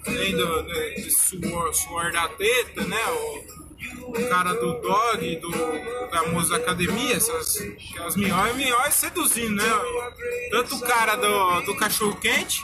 Além 0.06 0.32
do, 0.36 0.64
do, 0.64 1.02
do 1.02 1.12
suor, 1.12 1.74
suor, 1.74 2.12
da 2.12 2.28
teta, 2.30 2.84
né? 2.86 3.04
O, 3.08 3.56
o 4.08 4.30
cara 4.30 4.54
do 4.54 4.80
dog, 4.82 5.36
do, 5.38 5.52
da 6.10 6.28
moça 6.28 6.56
academia, 6.56 7.16
essas, 7.16 7.58
as 8.06 8.16
minhóis, 8.16 8.56
minhóis 8.56 8.94
seduzindo, 8.94 9.56
né? 9.56 9.64
Tanto 10.52 10.76
o 10.76 10.82
cara 10.82 11.16
do, 11.16 11.62
do 11.62 11.76
cachorro 11.76 12.16
quente 12.18 12.62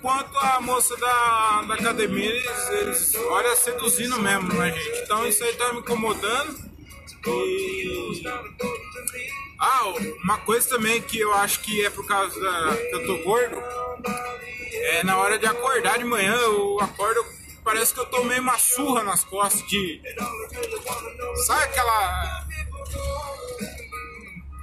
quanto 0.00 0.38
a 0.38 0.60
moça 0.60 0.96
da, 0.96 1.62
da 1.62 1.74
academia, 1.74 2.30
eles, 2.30 2.70
eles 2.70 3.14
olha 3.28 3.56
seduzindo 3.56 4.20
mesmo, 4.20 4.52
né, 4.54 4.72
gente? 4.72 5.02
Então 5.02 5.26
isso 5.26 5.42
aí 5.42 5.52
tá 5.54 5.72
me 5.72 5.80
incomodando. 5.80 6.65
Ah, 9.58 9.82
uma 10.22 10.38
coisa 10.38 10.68
também 10.68 11.00
que 11.00 11.18
eu 11.18 11.32
acho 11.32 11.60
que 11.60 11.84
é 11.84 11.90
por 11.90 12.06
causa 12.06 12.38
da, 12.38 12.76
que 12.76 12.94
eu 12.94 13.06
tô 13.06 13.24
gordo 13.24 13.62
é 14.86 15.02
na 15.02 15.16
hora 15.18 15.38
de 15.38 15.46
acordar 15.46 15.98
de 15.98 16.04
manhã, 16.04 16.34
eu 16.34 16.78
acordo, 16.80 17.24
parece 17.64 17.92
que 17.92 18.00
eu 18.00 18.06
tomei 18.06 18.38
uma 18.38 18.58
surra 18.58 19.02
nas 19.02 19.24
costas 19.24 19.66
de. 19.68 20.00
Sabe 21.46 21.64
aquela. 21.64 22.46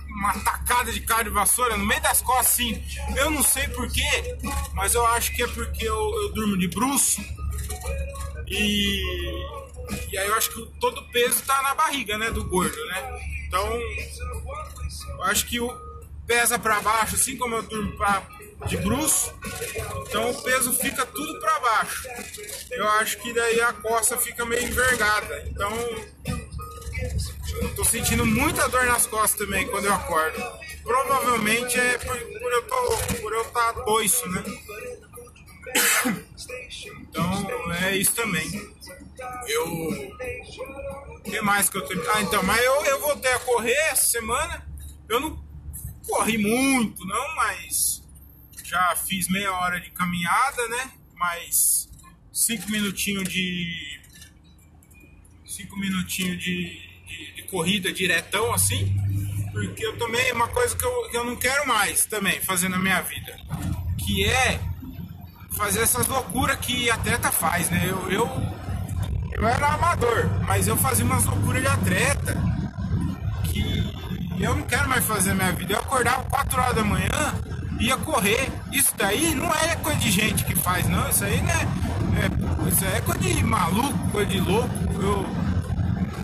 Uma 0.10 0.34
tacada 0.40 0.92
de 0.92 1.02
carne 1.02 1.26
de 1.26 1.30
vassoura 1.32 1.76
no 1.76 1.86
meio 1.86 2.02
das 2.02 2.22
costas, 2.22 2.54
assim. 2.54 2.82
Eu 3.18 3.30
não 3.30 3.44
sei 3.44 3.68
porquê, 3.70 4.38
mas 4.74 4.94
eu 4.94 5.06
acho 5.08 5.36
que 5.36 5.44
é 5.44 5.48
porque 5.48 5.86
eu, 5.86 6.24
eu 6.24 6.34
durmo 6.34 6.58
de 6.58 6.68
bruxo. 6.70 7.22
E, 8.48 9.02
e 10.12 10.18
aí 10.18 10.28
eu 10.28 10.36
acho 10.36 10.52
que 10.52 10.80
todo 10.80 11.00
o 11.00 11.12
peso 11.12 11.44
tá 11.44 11.62
na 11.62 11.76
barriga, 11.76 12.18
né? 12.18 12.32
Do 12.32 12.44
gordo, 12.46 12.86
né? 12.86 13.20
Então, 13.48 13.80
eu 15.10 15.24
acho 15.24 15.46
que 15.48 15.60
o 15.60 15.94
pesa 16.26 16.58
para 16.58 16.80
baixo, 16.82 17.16
assim 17.16 17.36
como 17.38 17.56
eu 17.56 17.64
durmo 17.64 17.96
pra, 17.98 18.24
de 18.66 18.78
bruxo, 18.78 19.34
então 20.08 20.32
o 20.32 20.42
peso 20.42 20.74
fica 20.74 21.06
tudo 21.06 21.40
para 21.40 21.60
baixo. 21.60 22.08
Eu 22.72 22.88
acho 22.92 23.18
que 23.18 23.34
daí 23.34 23.62
a 23.62 23.74
costa 23.74 24.18
fica 24.18 24.46
meio 24.46 24.64
envergada. 24.64 25.44
Então 25.48 25.72
eu 27.62 27.76
tô 27.76 27.84
sentindo 27.84 28.26
muita 28.26 28.68
dor 28.70 28.86
nas 28.86 29.06
costas 29.06 29.40
também 29.40 29.68
quando 29.68 29.86
eu 29.86 29.94
acordo. 29.94 30.42
Provavelmente 30.84 31.80
é 31.80 31.98
por, 31.98 32.16
eu 32.18 32.64
por 32.64 33.34
eu 33.34 33.42
estar 33.42 33.74
tá 33.74 33.82
doiço, 33.82 34.28
né? 34.30 34.44
Então 37.14 37.74
é 37.74 37.96
isso 37.96 38.16
também. 38.16 38.73
Eu. 39.48 39.68
O 41.16 41.22
que 41.22 41.42
mais 41.42 41.70
que 41.70 41.78
eu 41.78 41.86
tenho? 41.86 42.02
Ah, 42.12 42.22
então, 42.22 42.44
mas 42.44 42.62
eu, 42.64 42.86
eu 42.86 43.00
voltei 43.00 43.32
a 43.32 43.40
correr 43.40 43.78
essa 43.92 44.06
semana. 44.06 44.66
Eu 45.08 45.20
não 45.20 45.44
corri 46.08 46.38
muito, 46.38 47.06
não, 47.06 47.36
mas 47.36 48.04
já 48.64 48.96
fiz 48.96 49.30
meia 49.30 49.52
hora 49.52 49.80
de 49.80 49.92
caminhada, 49.92 50.68
né? 50.70 50.92
Mais 51.16 51.90
cinco 52.32 52.70
minutinhos 52.70 53.28
de. 53.30 54.02
Cinco 55.46 55.78
minutinhos 55.78 56.42
de, 56.44 56.80
de, 57.08 57.36
de 57.36 57.44
corrida 57.44 57.94
diretão 57.94 58.54
assim. 58.54 58.96
Porque 59.52 59.86
eu 59.86 59.96
também, 60.00 60.32
uma 60.34 60.48
coisa 60.48 60.76
que 60.76 60.84
eu, 60.84 61.10
que 61.12 61.18
eu 61.18 61.24
não 61.24 61.36
quero 61.36 61.68
mais 61.68 62.06
também 62.06 62.42
fazer 62.42 62.70
na 62.70 62.80
minha 62.80 63.02
vida. 63.02 63.38
Que 64.04 64.26
é 64.26 64.60
fazer 65.52 65.82
essas 65.82 66.08
loucuras 66.08 66.58
que 66.58 66.90
atleta 66.90 67.32
faz, 67.32 67.70
né? 67.70 67.86
Eu, 67.86 68.12
eu, 68.12 68.28
eu 69.36 69.48
era 69.48 69.74
amador, 69.74 70.30
mas 70.46 70.68
eu 70.68 70.78
fazia 70.78 71.06
umas 71.06 71.26
loucuras 71.26 71.62
de 71.62 71.68
atleta 71.68 72.38
que 73.44 74.36
eu 74.40 74.56
não 74.56 74.64
quero 74.64 74.90
mais 74.90 75.06
fazer 75.06 75.34
minha 75.34 75.52
vida. 75.52 75.74
Eu 75.74 75.80
acordava 75.80 76.24
4 76.24 76.62
horas 76.62 76.76
da 76.76 76.84
manhã 76.84 77.34
ia 77.80 77.98
correr. 77.98 78.50
Isso 78.72 78.94
daí 78.98 79.36
não 79.36 79.54
é 79.54 79.76
coisa 79.76 80.00
de 80.00 80.12
gente 80.12 80.46
que 80.46 80.56
faz, 80.56 80.88
não. 80.88 81.08
Isso 81.10 81.24
aí 81.24 81.42
né, 81.42 81.68
é, 82.18 82.70
isso 82.70 82.86
aí 82.86 82.94
é 82.96 83.02
coisa 83.02 83.20
de 83.20 83.44
maluco, 83.44 84.10
coisa 84.10 84.32
de 84.32 84.40
louco. 84.40 84.70
Eu, 85.00 85.26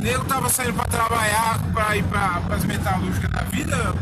eu 0.04 0.24
tava 0.25 0.50
saindo 0.50 0.74
para 0.74 0.86
trabalhar, 0.86 1.60
para 1.74 1.98
ir 1.98 2.04
para 2.04 2.42
as 2.56 2.63
metalúrgicas 2.63 3.30
da 3.30 3.42
vida, 3.44 3.94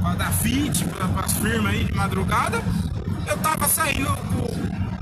para 0.00 0.14
dar 0.14 0.32
fit, 0.32 0.84
para 0.84 1.24
as 1.24 1.32
firmas 1.34 1.72
aí 1.72 1.84
de 1.84 1.94
madrugada. 1.94 2.60
Eu 3.26 3.36
tava 3.38 3.68
saindo 3.68 4.10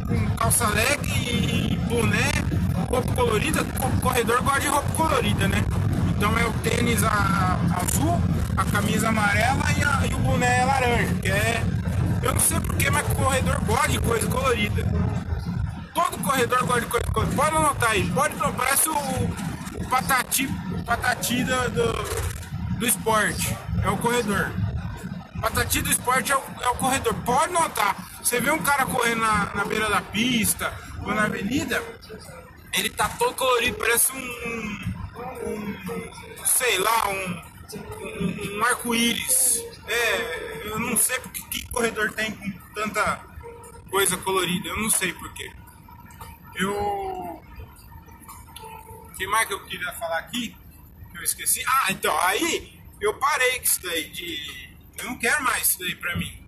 com, 0.07 0.37
calça 0.37 0.67
e 1.05 1.77
boné, 1.89 2.31
roupa 2.89 3.13
colorida, 3.15 3.65
corredor 4.01 4.43
gosta 4.43 4.61
de 4.61 4.69
roupa 4.69 4.89
colorida, 4.95 5.49
né? 5.49 5.65
Então 6.11 6.39
é 6.39 6.47
o 6.47 6.53
tênis 6.55 7.03
a, 7.05 7.09
a, 7.09 7.81
azul, 7.83 8.21
a 8.57 8.65
camisa 8.65 9.09
amarela 9.09 9.65
e, 9.77 9.85
a, 9.85 10.07
e, 10.07 10.15
o 10.15 10.19
boné 10.19 10.65
laranja, 10.65 11.15
que 11.15 11.29
é. 11.29 11.63
Eu 12.23 12.33
não 12.33 12.41
sei 12.41 12.59
porquê, 12.61 12.91
mas 12.91 13.07
corredor 13.09 13.61
gosta 13.65 13.89
de 13.89 13.99
coisa 13.99 14.27
colorida. 14.27 14.83
Todo 15.95 16.19
corredor 16.23 16.65
gosta 16.65 16.81
de 16.81 16.87
coisa 16.87 17.07
colorida. 17.13 17.37
Pode 17.37 17.57
anotar 17.57 17.91
aí, 17.91 18.11
pode 18.11 18.35
parece 18.57 18.89
o, 18.89 18.95
o 18.95 19.89
patati, 19.91 20.47
o 20.47 20.85
patati 20.85 21.45
do, 21.45 21.71
do, 21.71 22.79
do 22.79 22.87
esporte. 22.87 23.57
É 23.83 23.91
o 23.91 23.97
corredor. 23.99 24.51
Patati 25.41 25.83
do 25.83 25.91
esporte 25.91 26.33
é 26.33 26.37
o, 26.37 26.43
é 26.63 26.69
o 26.69 26.75
corredor. 26.77 27.15
Pode 27.25 27.53
notar. 27.53 27.97
Você 28.27 28.41
vê 28.41 28.51
um 28.51 28.59
cara 28.59 28.85
correndo 28.85 29.21
na, 29.21 29.55
na 29.55 29.65
beira 29.65 29.89
da 29.89 30.03
pista 30.03 30.77
ou 31.05 31.15
na 31.15 31.27
avenida, 31.27 31.81
ele 32.73 32.91
tá 32.91 33.09
todo 33.11 33.37
colorido, 33.37 33.79
parece 33.79 34.11
um 34.13 34.97
um, 35.47 36.45
sei 36.45 36.77
lá, 36.79 37.09
um, 37.09 38.59
um, 38.59 38.65
arco-íris. 38.65 39.63
É, 39.87 40.63
eu 40.65 40.81
não 40.81 40.97
sei 40.97 41.21
porque 41.21 41.41
que 41.43 41.71
corredor 41.71 42.11
tem 42.15 42.33
com 42.33 42.51
tanta 42.75 43.25
coisa 43.93 44.17
colorida, 44.17 44.71
eu 44.71 44.77
não 44.77 44.91
sei 44.91 45.13
porquê. 45.13 45.53
Eu. 46.57 46.75
O 46.75 47.43
que 49.17 49.25
mais 49.29 49.47
que 49.47 49.55
eu 49.55 49.65
queria 49.67 49.93
falar 49.93 50.19
aqui? 50.19 50.57
Eu 51.15 51.23
esqueci. 51.23 51.63
Ah, 51.65 51.93
então, 51.93 52.21
aí 52.23 52.77
eu 53.01 53.15
parei 53.15 53.59
com 53.59 53.65
isso 53.67 53.83
daí 53.83 54.11
de. 54.11 54.75
Eu 54.99 55.05
não 55.05 55.17
quero 55.17 55.45
mais 55.45 55.69
isso 55.69 55.79
daí 55.79 55.95
pra 55.95 56.17
mim. 56.17 56.45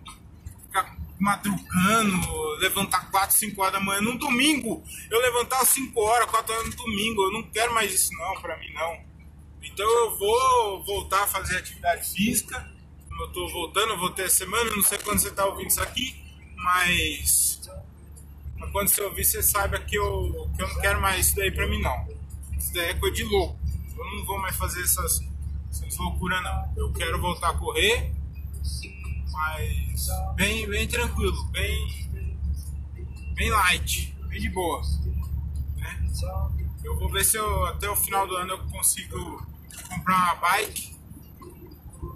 Ficar 0.66 0.99
madrugando, 1.18 2.56
levantar 2.58 3.10
4, 3.10 3.37
5 3.37 3.60
horas 3.60 3.72
da 3.75 3.80
manhã 3.80 4.00
num 4.00 4.16
domingo. 4.16 4.82
Eu 5.10 5.20
levantar 5.20 5.64
5 5.64 6.00
horas, 6.00 6.30
4 6.30 6.52
horas 6.54 6.68
no 6.68 6.76
domingo. 6.76 7.22
Eu 7.25 7.32
não 7.32 7.42
quero 7.50 7.75
mais 7.75 7.92
isso 7.92 8.12
não, 8.14 8.40
pra 8.40 8.56
mim 8.58 8.72
não. 8.72 9.00
Então 9.62 9.87
eu 9.87 10.16
vou 10.16 10.84
voltar 10.84 11.25
a 11.25 11.26
fazer 11.26 11.56
atividade 11.56 12.08
física. 12.12 12.70
Eu 13.20 13.28
tô 13.32 13.48
voltando, 13.48 13.98
vou 13.98 14.10
ter 14.10 14.30
semana, 14.30 14.70
não 14.76 14.82
sei 14.82 14.96
quando 14.98 15.18
você 15.18 15.30
tá 15.32 15.44
ouvindo 15.44 15.68
isso 15.68 15.82
aqui, 15.82 16.22
mas 16.54 17.68
Mas 18.56 18.70
quando 18.70 18.88
você 18.88 19.02
ouvir, 19.02 19.25
você 19.25 19.42
saiba 19.42 19.78
que 19.80 19.96
eu, 19.96 20.48
que 20.56 20.62
eu 20.62 20.68
não 20.68 20.80
quero 20.80 21.00
mais 21.00 21.26
isso 21.26 21.37
daí 21.37 21.50
pra 21.50 21.66
mim, 21.66 21.80
não. 21.80 22.08
Isso 22.56 22.72
daí 22.75 22.90
é 22.90 22.94
coisa 22.94 23.16
de 23.16 23.25
louco. 23.25 23.58
Eu 23.96 24.04
não 24.04 24.25
vou 24.25 24.38
mais 24.38 24.56
fazer 24.56 24.82
essas, 24.82 25.20
essas 25.70 25.96
loucuras, 25.96 26.42
não. 26.42 26.72
Eu 26.76 26.92
quero 26.92 27.20
voltar 27.20 27.50
a 27.50 27.54
correr, 27.54 28.12
mas 29.32 30.08
bem, 30.35 30.68
bem 30.68 30.88
tranquilo, 30.88 31.44
bem, 31.47 32.11
bem 33.35 33.50
light, 33.50 34.14
bem 34.28 34.40
de 34.40 34.50
boa. 34.50 34.82
Né? 35.76 36.11
Eu 36.85 36.97
vou 36.99 37.11
ver 37.11 37.25
se 37.25 37.37
eu, 37.37 37.66
até 37.66 37.88
o 37.88 37.97
final 37.97 38.26
do 38.26 38.37
ano 38.37 38.52
eu 38.52 38.58
consigo 38.68 39.47
comprar 39.88 40.16
uma 40.16 40.35
bike 40.37 40.97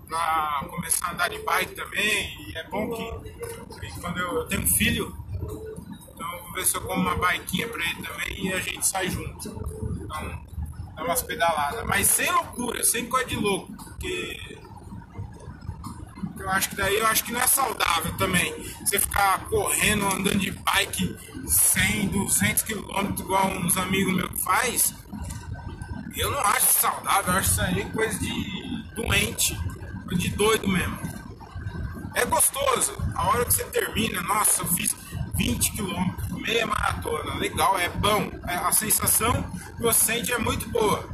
para 0.09 0.66
começar 0.69 1.09
a 1.09 1.12
andar 1.12 1.28
de 1.28 1.38
bike 1.38 1.75
também. 1.75 2.50
E 2.50 2.57
é 2.57 2.69
bom 2.69 2.90
que, 2.90 4.00
quando 4.00 4.19
eu, 4.19 4.35
eu, 4.35 4.47
tenho 4.47 4.62
um 4.62 4.66
filho, 4.66 5.16
então 5.35 6.33
eu 6.33 6.42
vou 6.45 6.52
ver 6.52 6.66
se 6.66 6.76
eu 6.76 6.81
compro 6.83 7.00
uma 7.00 7.16
biquinha 7.16 7.69
para 7.69 7.85
ele 7.85 8.02
também 8.02 8.47
e 8.47 8.52
a 8.52 8.61
gente 8.61 8.87
sai 8.87 9.09
junto. 9.09 9.49
Então, 9.49 10.45
dá 10.95 11.04
umas 11.04 11.23
pedaladas. 11.23 11.85
Mas 11.87 12.07
sem 12.07 12.31
loucura, 12.31 12.85
sem 12.85 13.09
coisa 13.09 13.26
de 13.26 13.37
louco, 13.37 13.73
porque 13.73 14.59
eu 16.42 16.50
acho 16.50 16.68
que 16.70 16.76
daí 16.76 16.96
eu 16.96 17.06
acho 17.06 17.25
que 17.25 17.32
não 17.32 17.40
é 17.40 17.46
saudável 17.46 18.12
também. 18.16 18.52
Você 18.84 18.99
ficar 18.99 19.38
correndo, 19.46 20.06
andando 20.06 20.38
de 20.38 20.50
bike 20.50 21.16
100, 21.46 22.08
200 22.08 22.62
km 22.62 23.14
igual 23.18 23.46
uns 23.49 23.76
amigos 23.76 24.14
meus 24.14 24.42
faz. 24.42 24.94
Eu 26.14 26.30
não 26.30 26.40
acho 26.40 26.66
saudável, 26.66 27.32
eu 27.32 27.38
acho 27.38 27.50
isso 27.50 27.61
aí 27.61 27.84
coisa 27.90 28.18
de 28.18 28.94
doente 28.94 29.58
de 30.16 30.28
doido 30.30 30.68
mesmo. 30.68 30.99
É 32.14 32.25
gostoso. 32.26 32.92
A 33.14 33.28
hora 33.28 33.44
que 33.44 33.54
você 33.54 33.64
termina, 33.64 34.20
nossa, 34.22 34.62
eu 34.62 34.66
fiz 34.68 34.94
20 35.34 35.72
quilômetros, 35.72 36.28
meia 36.40 36.66
maratona, 36.66 37.34
legal, 37.37 37.78
é 37.78 37.88
bom. 37.88 38.30
É, 38.46 38.54
a 38.56 38.72
sensação 38.72 39.42
que 39.76 39.82
você 39.82 40.12
sente 40.16 40.32
é 40.32 40.38
muito 40.38 40.68
boa. 40.68 41.08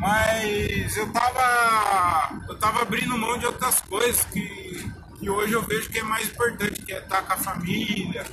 Mas 0.00 0.96
eu 0.96 1.12
tava. 1.12 2.40
Eu 2.48 2.58
tava 2.58 2.80
abrindo 2.80 3.18
mão 3.18 3.38
de 3.38 3.44
outras 3.44 3.82
coisas 3.82 4.24
que, 4.24 4.90
que 5.18 5.28
hoje 5.28 5.52
eu 5.52 5.62
vejo 5.62 5.90
que 5.90 5.98
é 5.98 6.02
mais 6.02 6.26
importante, 6.28 6.82
que 6.82 6.92
é 6.92 7.00
estar 7.00 7.20
com 7.22 7.34
a 7.34 7.36
família, 7.36 8.24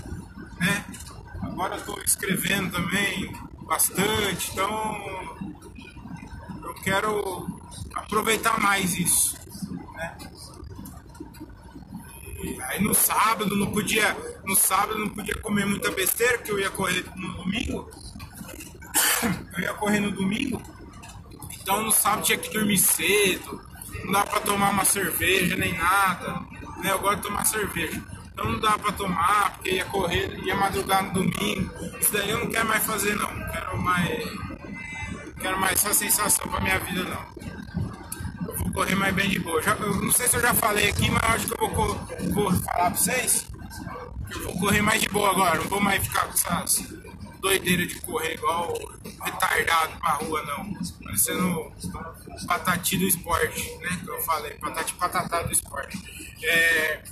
né? 0.59 0.85
Agora 1.41 1.75
eu 1.75 1.83
tô 1.83 1.99
escrevendo 2.01 2.71
também 2.71 3.35
bastante, 3.67 4.51
então 4.51 5.37
eu 6.63 6.73
quero 6.75 7.59
aproveitar 7.95 8.57
mais 8.61 8.97
isso. 8.97 9.35
Né? 9.93 10.17
Aí 12.69 12.81
no 12.81 12.93
sábado 12.93 13.57
não 13.57 13.71
podia, 13.71 14.15
no 14.45 14.55
sábado 14.55 14.97
não 14.97 15.09
podia 15.09 15.35
comer 15.41 15.65
muita 15.65 15.91
besteira, 15.91 16.37
que 16.37 16.49
eu 16.49 16.59
ia 16.59 16.69
correr 16.69 17.03
no 17.17 17.33
domingo. 17.33 17.91
Eu 19.53 19.63
ia 19.63 19.73
correr 19.73 19.99
no 19.99 20.11
domingo. 20.11 20.61
Então 21.67 21.83
no 21.83 21.91
sábado 21.91 22.23
tinha 22.23 22.37
que 22.37 22.49
dormir 22.49 22.77
cedo, 22.77 23.61
não 24.05 24.13
dá 24.13 24.23
para 24.23 24.39
tomar 24.39 24.69
uma 24.69 24.85
cerveja 24.85 25.53
nem 25.57 25.73
nada. 25.73 26.39
Né? 26.77 26.91
Eu 26.91 26.99
gosto 26.99 27.17
de 27.17 27.21
tomar 27.23 27.45
cerveja. 27.45 28.01
Então 28.31 28.45
não 28.49 28.57
dá 28.61 28.77
para 28.77 28.93
tomar, 28.93 29.51
porque 29.55 29.71
ia 29.71 29.83
correr, 29.83 30.39
ia 30.45 30.55
madrugar 30.55 31.03
no 31.03 31.11
domingo. 31.11 31.69
Isso 31.99 32.13
daí 32.13 32.29
eu 32.29 32.39
não 32.39 32.47
quero 32.49 32.69
mais 32.69 32.85
fazer 32.85 33.17
não. 33.17 33.29
Não 33.35 33.51
quero 33.51 33.77
mais. 33.81 34.25
Não 34.25 35.33
quero 35.41 35.59
mais 35.59 35.73
essa 35.73 35.93
sensação 35.93 36.47
pra 36.47 36.61
minha 36.61 36.79
vida 36.79 37.03
não 37.03 37.37
correr 38.71 38.95
mais 38.95 39.13
bem 39.13 39.27
de 39.27 39.39
boa. 39.39 39.61
Já, 39.61 39.73
eu 39.73 39.93
não 39.95 40.11
sei 40.11 40.27
se 40.27 40.37
eu 40.37 40.41
já 40.41 40.53
falei 40.53 40.87
aqui, 40.87 41.11
mas 41.11 41.23
acho 41.23 41.47
que 41.47 41.61
eu 41.61 41.69
vou, 41.69 41.95
vou 42.31 42.51
falar 42.61 42.91
pra 42.91 42.95
vocês. 42.95 43.45
Eu 44.29 44.43
vou 44.43 44.59
correr 44.59 44.81
mais 44.81 45.01
de 45.01 45.09
boa 45.09 45.31
agora, 45.31 45.57
não 45.57 45.65
vou 45.65 45.81
mais 45.81 46.01
ficar 46.01 46.27
com 46.27 46.33
essas 46.33 47.06
doideiras 47.39 47.87
de 47.87 48.01
correr 48.01 48.33
igual 48.33 48.73
retardado 49.23 49.97
pra 49.99 50.13
rua, 50.13 50.43
não. 50.43 50.73
Parecendo 51.03 51.71
patati 52.47 52.97
do 52.97 53.05
esporte, 53.05 53.77
né? 53.77 54.01
Que 54.03 54.09
eu 54.09 54.21
falei, 54.21 54.53
patati 54.55 54.93
patatá 54.93 55.43
do 55.43 55.51
esporte. 55.51 55.97
É... 56.43 57.03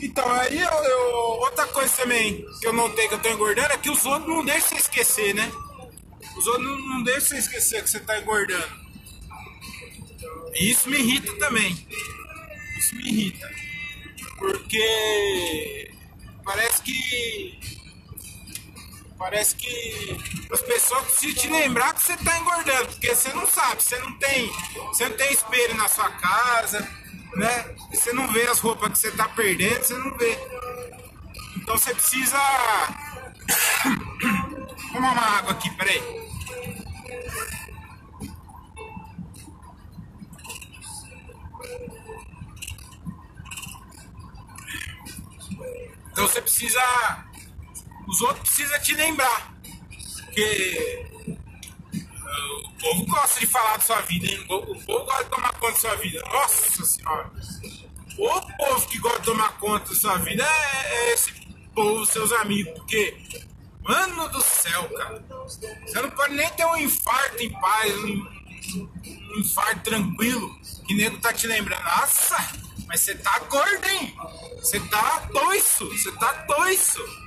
Então, 0.00 0.28
aí 0.30 0.58
eu, 0.58 0.70
eu, 0.70 1.08
outra 1.40 1.66
coisa 1.68 1.94
também 1.96 2.44
que 2.60 2.66
eu 2.66 2.72
notei 2.72 3.08
que 3.08 3.14
eu 3.14 3.22
tô 3.22 3.28
engordando 3.28 3.72
é 3.72 3.78
que 3.78 3.90
os 3.90 4.04
outros 4.04 4.28
não 4.28 4.44
deixam 4.44 4.70
você 4.70 4.76
esquecer, 4.76 5.34
né? 5.34 5.50
Os 6.36 6.46
outros 6.46 6.66
não, 6.66 6.78
não 6.96 7.02
deixam 7.02 7.28
você 7.28 7.38
esquecer 7.38 7.82
que 7.82 7.90
você 7.90 8.00
tá 8.00 8.18
engordando. 8.18 8.84
E 10.54 10.70
isso 10.70 10.88
me 10.88 10.98
irrita 10.98 11.32
também. 11.38 11.86
Isso 12.78 12.94
me 12.96 13.08
irrita. 13.08 13.50
Porque 14.36 15.90
parece 16.44 16.82
que. 16.82 17.73
Parece 19.18 19.54
que 19.54 20.18
as 20.52 20.60
pessoas 20.62 21.04
precisam 21.04 21.42
te 21.42 21.48
lembrar 21.48 21.94
que 21.94 22.02
você 22.02 22.14
está 22.14 22.38
engordando, 22.38 22.88
porque 22.88 23.14
você 23.14 23.32
não 23.32 23.46
sabe, 23.46 23.82
você 23.82 23.98
não 23.98 24.12
tem, 24.18 24.50
você 24.88 25.08
não 25.08 25.16
tem 25.16 25.32
espelho 25.32 25.74
na 25.76 25.88
sua 25.88 26.10
casa, 26.10 26.80
né? 27.34 27.74
Você 27.92 28.12
não 28.12 28.26
vê 28.32 28.46
as 28.48 28.58
roupas 28.58 28.92
que 28.92 28.98
você 28.98 29.08
está 29.08 29.28
perdendo, 29.28 29.82
você 29.82 29.94
não 29.94 30.16
vê. 30.16 30.38
Então 31.56 31.78
você 31.78 31.94
precisa. 31.94 32.38
Tomar 34.92 35.12
uma 35.12 35.38
água 35.38 35.52
aqui, 35.52 35.70
peraí. 35.76 36.02
Então 46.12 46.28
você 46.28 46.40
precisa. 46.40 46.80
Os 48.06 48.20
outros 48.20 48.40
precisam 48.40 48.80
te 48.80 48.94
lembrar. 48.94 49.54
Porque 50.24 51.06
uh, 51.26 52.66
o 52.66 52.72
povo 52.72 53.06
gosta 53.06 53.40
de 53.40 53.46
falar 53.46 53.76
da 53.76 53.82
sua 53.82 54.00
vida, 54.02 54.26
hein? 54.26 54.44
O 54.48 54.84
povo 54.84 55.04
gosta 55.04 55.24
de 55.24 55.30
tomar 55.30 55.52
conta 55.54 55.72
da 55.72 55.78
sua 55.78 55.94
vida. 55.96 56.20
Nossa 56.32 56.84
senhora! 56.84 57.32
O 58.18 58.40
povo 58.56 58.88
que 58.88 58.98
gosta 58.98 59.18
de 59.20 59.24
tomar 59.24 59.58
conta 59.58 59.88
da 59.88 59.94
sua 59.94 60.16
vida 60.18 60.44
é, 60.44 60.94
é 60.94 61.14
esse 61.14 61.32
povo, 61.74 62.04
seus 62.06 62.32
amigos. 62.32 62.72
Porque, 62.74 63.16
mano 63.82 64.28
do 64.28 64.40
céu, 64.40 64.88
cara, 64.90 65.24
você 65.86 66.02
não 66.02 66.10
pode 66.10 66.34
nem 66.34 66.48
ter 66.50 66.64
um 66.66 66.76
infarto 66.76 67.42
em 67.42 67.50
paz, 67.50 67.94
um, 67.98 68.28
um 69.34 69.38
infarto 69.38 69.80
tranquilo, 69.80 70.58
que 70.86 70.94
nego 70.94 71.18
tá 71.18 71.32
te 71.32 71.46
lembrando. 71.46 71.82
Nossa! 71.82 72.64
Mas 72.86 73.00
você 73.00 73.14
tá 73.14 73.38
gordo, 73.50 73.88
hein? 73.88 74.14
Você 74.58 74.78
tá 74.80 75.28
toiço, 75.32 75.88
você 75.88 76.12
tá 76.12 76.32
toiço. 76.44 77.23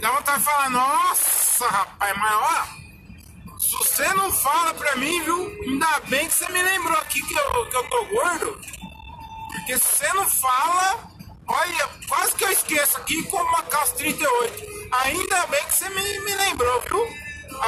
Dá 0.00 0.10
vontade 0.12 0.38
de 0.38 0.44
falar, 0.44 0.70
nossa, 0.70 1.68
rapaz, 1.68 2.16
mas 2.16 2.34
ó, 2.34 3.58
se 3.58 3.70
você 3.76 4.08
não 4.14 4.30
fala 4.30 4.74
pra 4.74 4.96
mim, 4.96 5.22
viu? 5.22 5.58
Ainda 5.62 6.00
bem 6.08 6.28
que 6.28 6.34
você 6.34 6.48
me 6.50 6.62
lembrou 6.62 6.96
aqui 6.98 7.22
que 7.22 7.34
eu, 7.34 7.66
que 7.66 7.76
eu 7.76 7.88
tô 7.88 8.04
gordo. 8.06 8.60
Porque 9.52 9.78
se 9.78 9.84
você 9.84 10.12
não 10.12 10.28
fala, 10.28 11.10
olha, 11.48 11.88
quase 12.08 12.34
que 12.34 12.44
eu 12.44 12.50
esqueço 12.50 12.98
aqui 12.98 13.22
como 13.24 13.44
uma 13.44 13.62
calça 13.62 13.94
38. 13.96 14.88
Ainda 14.92 15.46
bem 15.46 15.64
que 15.64 15.74
você 15.74 15.88
me, 15.88 16.20
me 16.20 16.34
lembrou, 16.34 16.80
viu? 16.82 17.08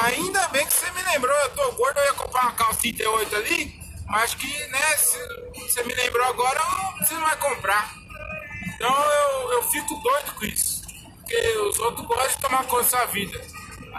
Ainda 0.03 0.47
bem 0.49 0.65
que 0.65 0.73
você 0.73 0.91
me 0.91 1.01
lembrou, 1.01 1.35
eu 1.35 1.49
tô 1.55 1.71
gordo, 1.73 1.97
eu 1.99 2.05
ia 2.05 2.13
comprar 2.13 2.41
uma 2.43 2.51
calça 2.53 2.79
38 2.81 3.35
ali. 3.35 3.79
Acho 4.09 4.37
que, 4.37 4.67
né, 4.67 4.97
se 4.97 5.17
você 5.55 5.83
me 5.83 5.93
lembrou 5.93 6.25
agora, 6.27 6.61
você 6.99 7.13
não 7.13 7.21
vai 7.21 7.35
comprar. 7.37 7.93
Então 8.75 8.89
eu, 8.89 9.51
eu 9.53 9.63
fico 9.63 9.95
doido 9.95 10.35
com 10.35 10.45
isso. 10.45 10.76
Porque 11.27 11.57
os 11.57 11.77
outros 11.79 12.07
gostam 12.07 12.27
de 12.29 12.37
tomar 12.37 12.63
conta 12.67 12.89
da 12.89 13.05
vida. 13.07 13.41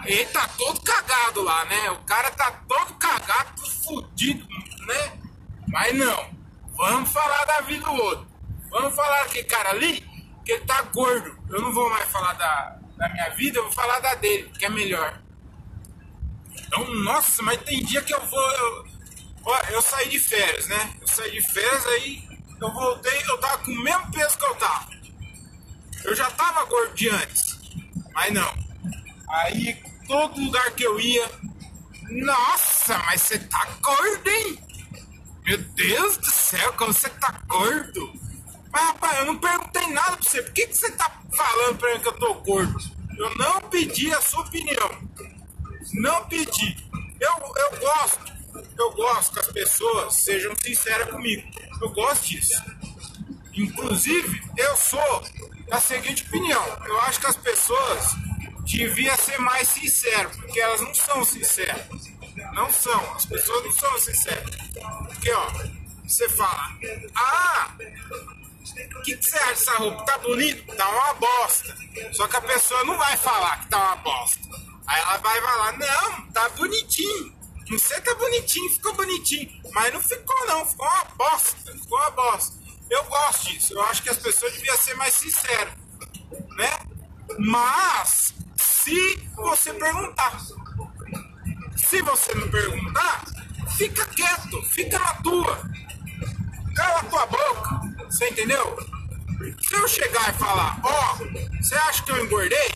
Ele 0.03 0.25
tá 0.25 0.47
todo 0.57 0.81
cagado 0.81 1.43
lá, 1.43 1.63
né? 1.65 1.91
O 1.91 1.99
cara 1.99 2.31
tá 2.31 2.51
todo 2.67 2.95
cagado, 2.95 3.55
todo 3.55 3.71
fudido, 3.83 4.47
né? 4.87 5.19
Mas 5.67 5.95
não. 5.95 6.31
Vamos 6.75 7.11
falar 7.11 7.45
da 7.45 7.61
vida 7.61 7.85
do 7.85 7.93
outro. 7.93 8.27
Vamos 8.71 8.95
falar 8.95 9.21
aquele 9.21 9.43
cara 9.43 9.69
ali, 9.69 10.01
que 10.43 10.53
ele 10.53 10.65
tá 10.65 10.81
gordo. 10.81 11.37
Eu 11.49 11.61
não 11.61 11.71
vou 11.71 11.87
mais 11.91 12.09
falar 12.09 12.33
da, 12.33 12.79
da 12.97 13.09
minha 13.09 13.29
vida, 13.35 13.59
eu 13.59 13.63
vou 13.63 13.71
falar 13.73 13.99
da 13.99 14.15
dele, 14.15 14.51
que 14.57 14.65
é 14.65 14.69
melhor. 14.69 15.21
Então, 16.55 16.83
nossa, 17.03 17.43
mas 17.43 17.61
tem 17.61 17.83
dia 17.85 18.01
que 18.01 18.13
eu 18.13 18.25
vou. 18.25 18.51
Eu, 18.51 18.87
eu 19.69 19.81
saí 19.83 20.09
de 20.09 20.19
férias, 20.19 20.67
né? 20.67 20.95
Eu 20.99 21.07
saí 21.07 21.31
de 21.31 21.41
férias, 21.43 21.85
aí 21.85 22.27
eu 22.59 22.73
voltei, 22.73 23.21
eu 23.27 23.37
tava 23.37 23.59
com 23.59 23.71
o 23.71 23.83
mesmo 23.83 24.11
peso 24.11 24.35
que 24.35 24.45
eu 24.45 24.55
tava. 24.55 24.98
Eu 26.03 26.15
já 26.15 26.29
tava 26.31 26.65
gordo 26.65 26.93
de 26.95 27.09
antes, 27.09 27.59
mas 28.13 28.33
não. 28.33 28.53
Aí, 29.29 29.81
todo 30.07 30.41
lugar 30.41 30.71
que 30.71 30.83
eu 30.83 30.99
ia, 30.99 31.29
nossa, 32.09 32.97
mas 32.99 33.21
você 33.21 33.39
tá 33.39 33.67
gordo, 33.81 34.27
hein? 34.29 34.59
Meu 35.45 35.57
Deus 35.57 36.17
do 36.17 36.31
céu, 36.31 36.73
como 36.73 36.93
você 36.93 37.09
tá 37.09 37.41
gordo. 37.47 38.13
Mas 38.71 38.85
rapaz, 38.85 39.17
eu 39.19 39.25
não 39.25 39.37
perguntei 39.37 39.87
nada 39.87 40.17
pra 40.17 40.29
você. 40.29 40.41
Por 40.41 40.53
que, 40.53 40.67
que 40.67 40.77
você 40.77 40.91
tá 40.91 41.21
falando 41.35 41.77
pra 41.77 41.93
mim 41.93 41.99
que 42.01 42.07
eu 42.07 42.17
tô 42.17 42.33
gordo? 42.35 42.77
Eu 43.17 43.35
não 43.35 43.61
pedi 43.61 44.13
a 44.13 44.21
sua 44.21 44.41
opinião. 44.41 44.89
Não 45.93 46.27
pedi. 46.27 46.77
Eu, 47.19 47.33
eu 47.55 47.79
gosto 47.79 48.39
eu 48.77 48.91
gosto 48.91 49.33
que 49.33 49.39
as 49.39 49.47
pessoas 49.51 50.15
sejam 50.15 50.53
sinceras 50.55 51.09
comigo. 51.09 51.43
Eu 51.81 51.89
gosto 51.89 52.27
disso. 52.27 52.63
Inclusive, 53.53 54.41
eu 54.57 54.77
sou 54.77 55.23
da 55.69 55.79
seguinte 55.79 56.23
opinião: 56.27 56.63
eu 56.85 56.99
acho 57.01 57.19
que 57.19 57.27
as 57.27 57.37
pessoas 57.37 58.15
deviam 58.63 59.15
ser 59.17 59.39
mais 59.39 59.67
sinceras, 59.67 60.35
porque 60.35 60.59
elas 60.59 60.81
não 60.81 60.93
são 60.93 61.23
sinceras. 61.23 62.09
Não 62.53 62.71
são, 62.71 63.15
as 63.15 63.25
pessoas 63.25 63.63
não 63.63 63.71
são 63.71 63.99
sinceras. 63.99 64.55
Porque, 65.07 65.31
ó, 65.31 65.47
você 66.03 66.27
fala, 66.29 66.71
ah, 67.15 67.71
o 68.95 69.01
que, 69.01 69.15
que 69.15 69.25
você 69.25 69.37
acha 69.37 69.49
dessa 69.49 69.77
roupa? 69.77 70.03
Tá 70.05 70.17
bonito? 70.19 70.75
Tá 70.75 70.89
uma 70.89 71.13
bosta. 71.15 71.75
Só 72.13 72.27
que 72.27 72.35
a 72.35 72.41
pessoa 72.41 72.83
não 72.85 72.97
vai 72.97 73.17
falar 73.17 73.61
que 73.61 73.69
tá 73.69 73.77
uma 73.77 73.95
bosta. 73.97 74.39
Aí 74.87 75.01
ela 75.01 75.17
vai 75.17 75.41
falar, 75.41 75.77
não, 75.77 76.31
tá 76.31 76.49
bonitinho. 76.49 77.39
Você 77.69 78.01
tá 78.01 78.15
bonitinho, 78.15 78.71
ficou 78.71 78.93
bonitinho. 78.95 79.49
Mas 79.71 79.93
não 79.93 80.01
ficou 80.01 80.47
não, 80.47 80.65
ficou 80.65 80.87
uma 80.87 81.05
bosta. 81.15 81.71
Ficou 81.71 81.99
uma 81.99 82.11
bosta. 82.11 82.57
Eu 82.89 83.03
gosto 83.05 83.49
disso. 83.49 83.73
Eu 83.73 83.81
acho 83.83 84.03
que 84.03 84.09
as 84.09 84.17
pessoas 84.17 84.53
deviam 84.53 84.77
ser 84.77 84.95
mais 84.95 85.13
sinceras. 85.13 85.73
Né? 86.57 86.79
Mas 87.37 88.33
se 88.55 89.15
você 89.35 89.73
perguntar. 89.73 90.39
Se 91.77 92.01
você 92.01 92.35
não 92.35 92.49
perguntar, 92.49 93.23
fica 93.77 94.05
quieto, 94.05 94.61
fica 94.63 94.99
na 94.99 95.13
tua. 95.15 95.69
Cala 96.75 96.99
a 96.99 97.03
tua 97.03 97.25
boca. 97.25 97.81
Você 98.05 98.29
entendeu? 98.29 98.77
Se 99.61 99.73
eu 99.73 99.87
chegar 99.87 100.35
e 100.35 100.37
falar, 100.37 100.79
ó, 100.83 101.13
oh, 101.13 101.61
você 101.61 101.75
acha 101.75 102.03
que 102.03 102.11
eu 102.11 102.25
engordei? 102.25 102.69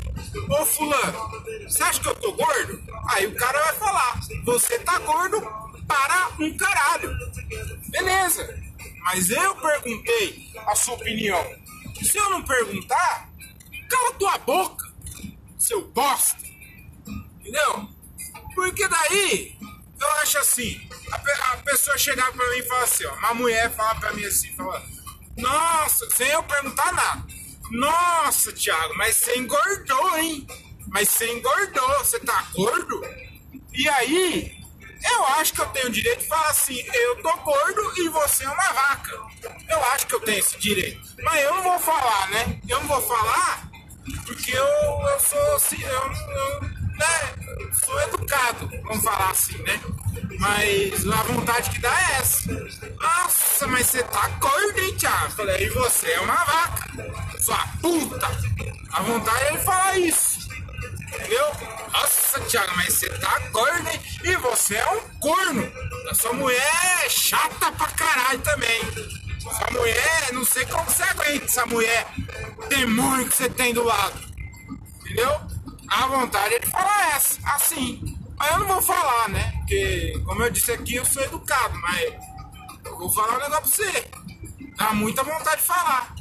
Ô 0.49 0.65
fulano, 0.65 1.29
você 1.67 1.83
acha 1.83 1.99
que 1.99 2.07
eu 2.07 2.15
tô 2.15 2.31
gordo? 2.31 2.81
Aí 3.09 3.27
o 3.27 3.35
cara 3.35 3.61
vai 3.65 3.75
falar, 3.75 4.19
você 4.45 4.79
tá 4.79 4.97
gordo 4.99 5.41
para 5.87 6.29
um 6.39 6.55
caralho. 6.55 7.15
Beleza. 7.89 8.72
Mas 9.03 9.29
eu 9.29 9.55
perguntei 9.55 10.51
a 10.65 10.75
sua 10.75 10.95
opinião. 10.95 11.43
Se 12.01 12.17
eu 12.17 12.29
não 12.29 12.41
perguntar, 12.41 13.29
cala 13.89 14.13
tua 14.13 14.37
boca, 14.39 14.91
seu 15.57 15.85
bosta. 15.89 16.41
Entendeu? 17.39 17.89
Porque 18.55 18.87
daí, 18.87 19.57
eu 19.99 20.11
acho 20.21 20.37
assim, 20.37 20.89
a, 21.11 21.53
a 21.53 21.57
pessoa 21.57 21.97
chegar 21.97 22.31
pra 22.31 22.49
mim 22.51 22.57
e 22.57 22.63
falar 22.63 22.83
assim, 22.83 23.05
ó, 23.05 23.13
uma 23.15 23.33
mulher 23.33 23.71
fala 23.71 23.95
pra 23.95 24.13
mim 24.13 24.23
assim, 24.23 24.51
fala, 24.53 24.83
nossa, 25.37 26.09
sem 26.15 26.27
eu 26.29 26.43
perguntar 26.43 26.91
nada. 26.93 27.25
Nossa, 27.71 28.51
Thiago, 28.53 28.95
mas 28.97 29.15
você 29.15 29.37
engordou, 29.37 30.17
hein? 30.17 30.47
Mas 30.87 31.09
você 31.09 31.31
engordou, 31.31 31.89
você 31.99 32.19
tá 32.19 32.47
gordo? 32.53 33.01
E 33.73 33.89
aí, 33.89 34.62
eu 35.11 35.25
acho 35.25 35.53
que 35.53 35.61
eu 35.61 35.65
tenho 35.67 35.87
o 35.87 35.91
direito 35.91 36.19
de 36.19 36.27
falar 36.27 36.49
assim, 36.49 36.81
eu 36.93 37.21
tô 37.21 37.35
gordo 37.37 37.93
e 37.97 38.09
você 38.09 38.43
é 38.43 38.49
uma 38.49 38.73
vaca. 38.73 39.19
Eu 39.69 39.83
acho 39.85 40.07
que 40.07 40.15
eu 40.15 40.19
tenho 40.21 40.39
esse 40.39 40.57
direito. 40.57 41.01
Mas 41.23 41.41
eu 41.41 41.55
não 41.55 41.63
vou 41.63 41.79
falar, 41.79 42.29
né? 42.29 42.59
Eu 42.67 42.79
não 42.79 42.87
vou 42.87 43.01
falar 43.01 43.73
porque 44.25 44.51
eu, 44.51 44.65
eu 44.65 45.19
sou 45.19 45.55
assim, 45.55 45.81
eu, 45.81 45.91
eu 45.91 46.61
né, 46.61 47.71
sou 47.73 48.01
educado, 48.01 48.69
vamos 48.83 49.03
falar 49.03 49.31
assim, 49.31 49.57
né? 49.59 49.79
Mas 50.39 51.07
a 51.07 51.23
vontade 51.23 51.69
que 51.69 51.79
dá 51.79 51.89
é 51.89 52.17
essa. 52.19 52.51
Nossa, 53.01 53.67
mas 53.67 53.87
você 53.87 54.03
tá 54.03 54.27
gordo, 54.39 54.79
hein, 54.79 54.95
Thiago? 54.97 55.31
Falei, 55.31 55.65
e 55.65 55.69
você 55.69 56.11
é 56.11 56.19
uma 56.19 56.43
vaca, 56.43 56.89
sua 57.39 57.67
puta. 57.81 58.27
A 58.91 59.01
vontade 59.01 59.45
é 59.45 59.51
de 59.57 59.63
falar 59.63 59.97
isso. 59.97 60.32
Entendeu? 61.33 61.51
Nossa, 61.91 62.39
Thiago, 62.41 62.73
mas 62.75 62.93
você 62.93 63.09
tá 63.17 63.39
gordo, 63.51 63.89
hein? 63.89 63.99
E 64.23 64.35
você 64.35 64.75
é 64.75 64.91
um 64.91 64.99
corno. 65.19 65.71
A 66.07 66.13
sua 66.13 66.33
mulher 66.33 67.01
é 67.03 67.09
chata 67.09 67.71
pra 67.71 67.87
caralho 67.87 68.39
também. 68.41 68.81
Essa 69.37 69.71
mulher, 69.71 70.33
não 70.33 70.45
sei 70.45 70.63
como 70.67 70.85
você 70.85 71.01
aguenta 71.01 71.45
essa 71.45 71.65
mulher. 71.65 72.05
Demônio 72.69 73.27
que 73.27 73.35
você 73.35 73.49
tem 73.49 73.73
do 73.73 73.83
lado. 73.83 74.19
Entendeu? 74.99 75.41
A 75.87 76.05
vontade 76.05 76.53
é 76.53 76.59
de 76.59 76.67
falar 76.67 77.15
essa, 77.15 77.39
assim. 77.55 78.15
Mas 78.37 78.51
eu 78.51 78.59
não 78.59 78.67
vou 78.67 78.81
falar, 78.81 79.29
né? 79.29 79.53
Porque, 79.57 80.21
como 80.25 80.43
eu 80.43 80.51
disse 80.51 80.71
aqui, 80.71 80.95
eu 80.95 81.05
sou 81.05 81.23
educado, 81.23 81.75
mas 81.79 82.13
eu 82.85 82.95
vou 82.95 83.11
falar 83.11 83.37
um 83.37 83.41
negócio 83.41 83.75
pra 83.75 83.91
você. 83.91 84.11
Dá 84.77 84.93
muita 84.93 85.23
vontade 85.23 85.61
de 85.61 85.67
falar. 85.67 86.13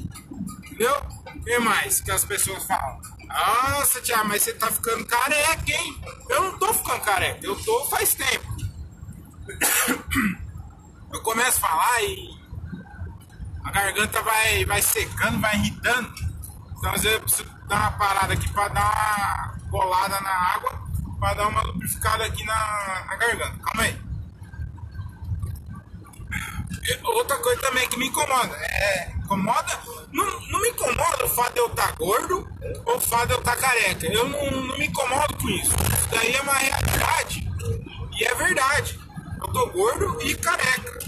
Entendeu? 0.64 0.96
O 1.26 1.44
que 1.44 1.58
mais 1.58 2.00
que 2.00 2.10
as 2.10 2.24
pessoas 2.24 2.64
falam? 2.64 3.11
Nossa, 3.32 4.00
Tiago, 4.02 4.28
mas 4.28 4.42
você 4.42 4.52
tá 4.52 4.70
ficando 4.70 5.06
careca, 5.06 5.72
hein? 5.72 6.00
Eu 6.28 6.42
não 6.44 6.58
tô 6.58 6.72
ficando 6.74 7.00
careca, 7.00 7.44
eu 7.46 7.56
tô 7.64 7.84
faz 7.86 8.14
tempo. 8.14 8.52
Eu 11.12 11.22
começo 11.22 11.58
a 11.64 11.68
falar 11.68 12.02
e 12.02 12.42
a 13.64 13.70
garganta 13.70 14.22
vai, 14.22 14.64
vai 14.64 14.82
secando, 14.82 15.40
vai 15.40 15.54
irritando. 15.56 16.12
Então 16.78 16.92
às 16.92 17.02
vezes 17.02 17.18
eu 17.18 17.22
preciso 17.22 17.48
dar 17.68 17.80
uma 17.80 17.92
parada 17.92 18.34
aqui 18.34 18.48
pra 18.50 18.68
dar 18.68 19.54
uma 19.62 19.70
bolada 19.70 20.20
na 20.20 20.30
água, 20.30 20.82
pra 21.18 21.34
dar 21.34 21.48
uma 21.48 21.62
lubrificada 21.62 22.24
aqui 22.24 22.44
na, 22.44 23.04
na 23.06 23.16
garganta. 23.16 23.58
Calma 23.62 23.82
aí. 23.82 24.00
Outra 27.04 27.36
coisa 27.38 27.60
também 27.62 27.88
que 27.88 27.98
me 27.98 28.08
incomoda. 28.08 28.56
É, 28.56 29.14
incomoda? 29.32 29.80
Não, 30.12 30.40
não 30.48 30.60
me 30.60 30.68
incomoda 30.68 31.24
o 31.24 31.28
fato 31.28 31.54
de 31.54 31.60
eu 31.60 31.66
estar 31.66 31.88
tá 31.88 31.92
gordo 31.92 32.48
ou 32.84 32.96
o 32.96 33.00
fato 33.00 33.28
de 33.28 33.32
eu 33.34 33.38
estar 33.38 33.56
tá 33.56 33.60
careca. 33.60 34.06
Eu 34.06 34.28
não, 34.28 34.50
não 34.50 34.78
me 34.78 34.86
incomodo 34.86 35.34
com 35.36 35.48
isso. 35.48 35.72
Isso 35.74 36.08
daí 36.10 36.34
é 36.34 36.42
uma 36.42 36.54
realidade. 36.54 37.48
E 38.18 38.24
é 38.24 38.34
verdade. 38.34 38.98
Eu 39.40 39.48
tô 39.48 39.66
gordo 39.70 40.18
e 40.22 40.34
careca. 40.34 40.98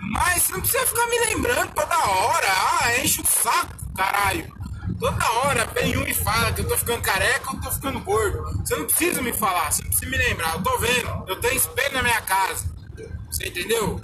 Mas 0.00 0.42
você 0.42 0.52
não 0.52 0.60
precisa 0.60 0.86
ficar 0.86 1.06
me 1.06 1.18
lembrando 1.18 1.74
toda 1.74 1.98
hora. 1.98 2.46
Ah, 2.48 2.98
enche 3.02 3.20
o 3.20 3.26
saco, 3.26 3.74
caralho. 3.96 4.54
Toda 4.98 5.30
hora 5.30 5.66
vem 5.74 5.96
um 5.98 6.06
e 6.06 6.14
fala 6.14 6.52
que 6.52 6.62
eu 6.62 6.68
tô 6.68 6.76
ficando 6.78 7.02
careca 7.02 7.50
ou 7.50 7.60
tô 7.60 7.70
ficando 7.70 8.00
gordo. 8.00 8.42
Você 8.64 8.76
não 8.76 8.86
precisa 8.86 9.20
me 9.20 9.32
falar, 9.32 9.70
você 9.70 9.82
não 9.82 9.90
precisa 9.90 10.10
me 10.10 10.16
lembrar. 10.16 10.54
Eu 10.54 10.62
tô 10.62 10.78
vendo, 10.78 11.24
eu 11.28 11.36
tenho 11.40 11.56
espelho 11.56 11.94
na 11.94 12.02
minha 12.02 12.22
casa. 12.22 12.64
Você 13.30 13.48
entendeu? 13.48 14.00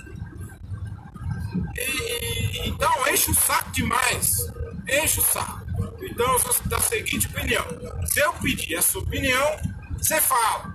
E, 1.77 2.69
então 2.69 2.93
enche 3.09 3.31
o 3.31 3.35
saco 3.35 3.71
demais. 3.73 4.53
Enche 4.89 5.21
o 5.21 5.25
saco. 5.25 5.63
Então 6.03 6.33
eu 6.33 6.39
sou 6.39 6.55
da 6.67 6.81
seguinte 6.81 7.27
opinião. 7.29 7.65
Se 8.07 8.21
eu 8.21 8.33
pedir 8.35 8.77
a 8.77 8.83
sua 8.83 9.03
opinião, 9.03 9.57
você 9.97 10.21
fala. 10.21 10.75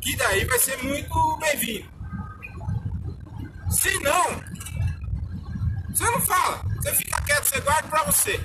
Que 0.00 0.16
daí 0.16 0.44
vai 0.44 0.58
ser 0.58 0.82
muito 0.82 1.38
bem-vindo. 1.38 1.88
Se 3.70 3.98
não, 4.00 4.40
você 5.90 6.04
não 6.04 6.20
fala. 6.20 6.62
Você 6.76 6.92
fica 6.94 7.20
quieto, 7.22 7.44
você 7.44 7.60
guarda 7.60 7.88
pra 7.88 8.04
você. 8.04 8.40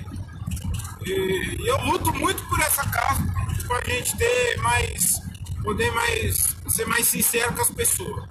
E 1.04 1.68
eu 1.68 1.76
luto 1.84 2.12
muito 2.14 2.42
por 2.48 2.60
essa 2.60 2.88
causa, 2.88 3.22
pra 3.66 3.80
gente 3.84 4.16
ter 4.16 4.56
mais. 4.58 5.20
poder 5.62 5.90
mais. 5.92 6.56
ser 6.68 6.86
mais 6.86 7.06
sincero 7.06 7.52
com 7.54 7.62
as 7.62 7.70
pessoas. 7.70 8.24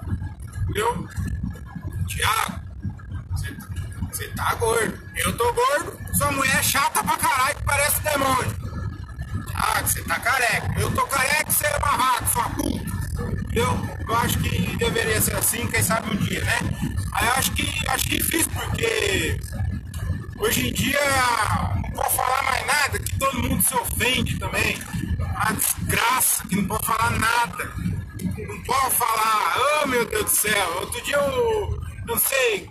Entendeu? 0.63 1.07
Tiago, 2.07 2.60
você 4.21 4.27
tá 4.29 4.53
gordo. 4.55 4.99
Eu 5.15 5.35
tô 5.35 5.51
gordo, 5.51 5.97
sua 6.13 6.31
mulher 6.31 6.57
é 6.57 6.63
chata 6.63 7.03
pra 7.03 7.17
caralho 7.17 7.57
parece 7.65 8.01
demônio. 8.01 8.55
Ah, 9.55 9.81
você 9.81 10.03
tá 10.03 10.19
careca. 10.19 10.79
Eu 10.79 10.91
tô 10.91 11.05
careca, 11.07 11.51
você 11.51 11.65
é 11.65 11.79
vaca, 11.79 12.25
sua 12.27 12.49
puta. 12.49 12.91
Entendeu? 13.31 13.89
Eu 14.07 14.15
acho 14.15 14.37
que 14.39 14.77
deveria 14.77 15.19
ser 15.21 15.35
assim, 15.35 15.65
quem 15.67 15.81
sabe 15.81 16.11
um 16.11 16.17
dia, 16.17 16.43
né? 16.43 16.59
Aí 17.13 17.27
eu 17.27 17.33
acho 17.33 17.51
que 17.53 17.89
acho 17.89 18.09
difícil 18.09 18.51
porque 18.53 19.39
hoje 20.37 20.69
em 20.69 20.73
dia 20.73 20.99
não 21.75 21.91
pode 21.91 22.15
falar 22.15 22.43
mais 22.43 22.67
nada, 22.67 22.99
que 22.99 23.19
todo 23.19 23.39
mundo 23.41 23.63
se 23.63 23.73
ofende 23.73 24.37
também. 24.37 24.79
A 25.35 25.53
desgraça, 25.53 26.47
que 26.47 26.55
não 26.55 26.65
pode 26.65 26.85
falar 26.85 27.11
nada. 27.11 27.71
Não 28.21 28.61
pode 28.63 28.95
falar, 28.95 29.57
oh 29.81 29.87
meu 29.87 30.05
Deus 30.05 30.25
do 30.25 30.29
céu. 30.29 30.73
Outro 30.79 31.01
dia 31.03 31.17
eu 31.17 31.81
não 32.05 32.17
sei 32.19 32.69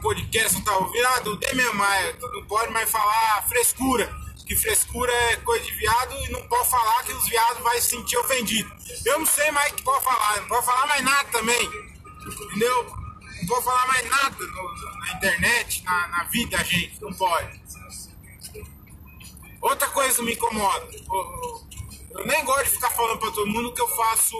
podcast, 0.00 0.54
não 0.54 0.64
tá 0.64 0.76
ouvindo, 0.78 1.06
ah, 1.06 1.20
do 1.20 1.36
Demian 1.36 1.72
Maia, 1.72 2.16
não 2.20 2.44
pode 2.46 2.72
mais 2.72 2.90
falar 2.90 3.46
frescura, 3.48 4.12
que 4.46 4.56
frescura 4.56 5.12
é 5.12 5.36
coisa 5.36 5.64
de 5.64 5.72
viado 5.72 6.14
e 6.24 6.28
não 6.30 6.46
pode 6.48 6.68
falar 6.68 7.02
que 7.04 7.12
os 7.12 7.28
viados 7.28 7.62
vão 7.62 7.72
se 7.74 7.82
sentir 7.82 8.16
ofendidos. 8.18 8.72
Eu 9.06 9.18
não 9.18 9.26
sei 9.26 9.50
mais 9.50 9.72
o 9.72 9.76
que 9.76 9.82
pode 9.82 10.04
falar, 10.04 10.40
não 10.40 10.48
pode 10.48 10.66
falar 10.66 10.86
mais 10.86 11.04
nada 11.04 11.28
também, 11.30 11.70
entendeu? 12.26 12.84
Não 13.40 13.46
pode 13.46 13.64
falar 13.64 13.86
mais 13.86 14.10
nada 14.10 14.36
no, 14.38 15.00
na 15.00 15.12
internet, 15.14 15.82
na, 15.84 16.08
na 16.08 16.24
vida 16.24 16.56
da 16.56 16.64
gente, 16.64 17.00
não 17.00 17.12
pode. 17.12 17.60
Outra 19.60 19.88
coisa 19.88 20.16
que 20.16 20.22
me 20.22 20.32
incomoda, 20.32 20.88
eu, 20.90 22.26
nem 22.26 22.44
gosto 22.44 22.64
de 22.64 22.70
ficar 22.70 22.90
falando 22.90 23.18
pra 23.18 23.30
todo 23.30 23.46
mundo 23.46 23.72
que 23.72 23.80
eu 23.80 23.88
faço 23.88 24.36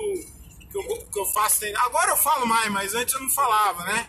que 0.70 0.79
eu, 0.79 0.83
que 0.83 1.18
eu 1.18 1.27
faço. 1.27 1.64
Agora 1.77 2.11
eu 2.11 2.16
falo 2.16 2.46
mais, 2.46 2.70
mas 2.70 2.94
antes 2.94 3.14
eu 3.14 3.20
não 3.20 3.31
falava, 3.31 3.85
né? 3.85 4.09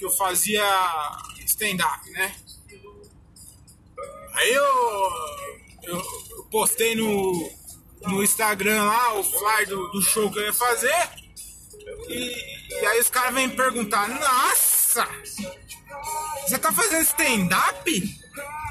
Que 0.00 0.06
eu 0.06 0.10
fazia 0.10 0.64
stand-up, 1.44 2.10
né? 2.10 2.34
Aí 4.32 4.50
eu, 4.50 5.10
eu, 5.82 6.02
postei 6.50 6.94
no, 6.94 7.52
no 8.06 8.22
Instagram 8.22 8.82
lá 8.82 9.18
o 9.18 9.22
flyer 9.22 9.68
do, 9.68 9.88
do 9.88 10.00
show 10.00 10.30
que 10.30 10.38
eu 10.38 10.44
ia 10.44 10.54
fazer. 10.54 11.10
E, 12.08 12.80
e 12.80 12.86
aí 12.86 13.00
os 13.00 13.10
caras 13.10 13.34
vêm 13.34 13.50
perguntar, 13.50 14.08
nossa, 14.08 14.70
Nossa! 14.90 15.08
Você 16.42 16.58
tá 16.58 16.72
fazendo 16.72 17.02
stand-up? 17.02 18.20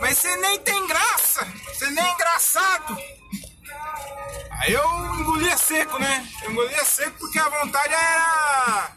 Mas 0.02 0.18
você 0.18 0.36
nem 0.38 0.60
tem 0.60 0.88
graça! 0.88 1.46
Você 1.68 1.90
nem 1.92 2.04
é 2.04 2.14
engraçado! 2.14 2.98
Aí 4.52 4.74
eu 4.74 4.86
engolia 5.16 5.56
seco, 5.56 5.98
né? 6.00 6.28
Eu 6.44 6.52
engolia 6.52 6.84
seco 6.84 7.18
porque 7.20 7.40
a 7.40 7.48
vontade 7.48 7.94
era 7.94 8.92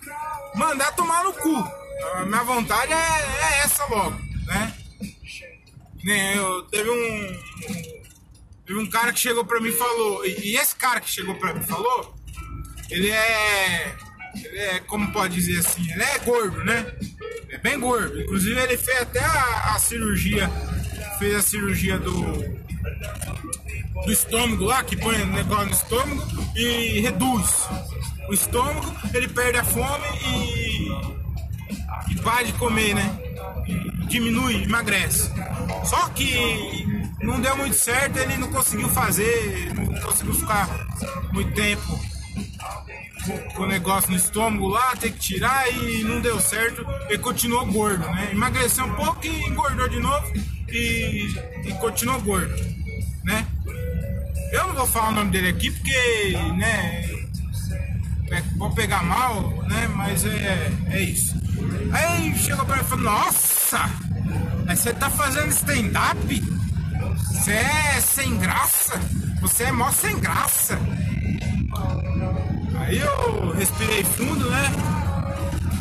mandar 0.57 0.97
tomar 0.97 1.23
no 1.23 1.33
cu. 1.33 1.82
A 2.14 2.24
minha 2.24 2.42
vontade 2.44 2.92
é, 2.92 2.96
é 2.96 3.64
essa 3.64 3.84
logo, 3.86 4.18
né? 4.46 4.74
Eu, 6.34 6.62
teve 6.64 6.90
um, 6.90 7.40
teve 8.66 8.78
um 8.78 8.90
cara 8.90 9.12
que 9.12 9.20
chegou 9.20 9.44
pra 9.44 9.60
mim 9.60 9.68
e 9.68 9.72
falou, 9.72 10.26
e, 10.26 10.50
e 10.50 10.56
esse 10.56 10.74
cara 10.74 11.00
que 11.00 11.08
chegou 11.08 11.34
pra 11.36 11.54
mim 11.54 11.62
falou, 11.62 12.14
ele 12.90 13.10
é, 13.10 13.94
ele 14.34 14.58
é, 14.58 14.80
como 14.80 15.12
pode 15.12 15.34
dizer 15.34 15.60
assim, 15.60 15.90
ele 15.92 16.02
é 16.02 16.18
gordo, 16.18 16.64
né? 16.64 16.92
É 17.50 17.58
bem 17.58 17.78
gordo. 17.78 18.20
Inclusive 18.20 18.60
ele 18.60 18.76
fez 18.76 19.02
até 19.02 19.20
a, 19.20 19.74
a 19.74 19.78
cirurgia, 19.78 20.50
fez 21.18 21.36
a 21.36 21.42
cirurgia 21.42 21.98
do 21.98 22.62
do 24.04 24.12
estômago 24.12 24.64
lá, 24.64 24.82
que 24.82 24.96
põe 24.96 25.16
negócio 25.26 25.66
no 25.66 25.72
estômago 25.72 26.52
e 26.56 27.00
reduz 27.00 27.68
o 28.28 28.34
estômago, 28.34 28.92
ele 29.14 29.28
perde 29.28 29.58
a 29.58 29.64
fome 29.64 30.06
e, 30.26 31.21
e 32.09 32.14
para 32.16 32.44
de 32.44 32.52
comer, 32.55 32.94
né? 32.94 33.18
Diminui, 34.09 34.64
emagrece. 34.64 35.31
Só 35.85 36.09
que 36.11 36.87
não 37.22 37.40
deu 37.40 37.57
muito 37.57 37.76
certo, 37.76 38.18
ele 38.18 38.37
não 38.37 38.48
conseguiu 38.48 38.88
fazer, 38.88 39.72
não 39.74 40.00
conseguiu 40.00 40.35
ficar 40.35 40.68
muito 41.33 41.52
tempo 41.55 42.00
com 43.55 43.62
o 43.62 43.66
negócio 43.66 44.11
no 44.11 44.16
estômago 44.16 44.68
lá, 44.68 44.96
tem 44.96 45.12
que 45.12 45.18
tirar 45.18 45.70
e 45.72 46.02
não 46.02 46.20
deu 46.20 46.40
certo, 46.40 46.85
ele 47.09 47.18
continuou 47.18 47.64
gordo, 47.66 48.05
né? 48.07 48.31
Emagreceu 48.33 48.85
um 48.85 48.94
pouco 48.94 49.24
e 49.24 49.44
engordou 49.44 49.88
de 49.88 50.00
novo 50.00 50.33
e, 50.68 51.33
e 51.64 51.72
continuou 51.81 52.20
gordo, 52.20 52.55
né? 53.24 53.46
Eu 54.52 54.66
não 54.66 54.74
vou 54.74 54.87
falar 54.87 55.09
o 55.09 55.12
nome 55.12 55.31
dele 55.31 55.48
aqui 55.48 55.70
porque, 55.70 56.37
né, 56.57 57.09
é, 58.31 58.42
vou 58.57 58.70
pegar 58.70 59.02
mal, 59.02 59.50
né, 59.68 59.88
mas 59.88 60.26
é, 60.26 60.70
é 60.90 61.00
isso. 61.00 61.41
Aí 61.90 62.37
chegou 62.37 62.64
pra 62.64 62.77
mim 62.77 62.83
e 62.83 62.85
falou, 62.85 63.05
nossa, 63.05 63.90
você 64.68 64.92
tá 64.92 65.11
fazendo 65.11 65.49
stand-up? 65.49 66.45
Você 67.33 67.53
é 67.53 68.01
sem 68.01 68.37
graça? 68.38 69.01
Você 69.40 69.64
é 69.64 69.73
mó 69.73 69.90
sem 69.90 70.18
graça. 70.21 70.79
Aí 72.79 72.99
eu 72.99 73.53
respirei 73.53 74.05
fundo, 74.05 74.51
né, 74.51 74.73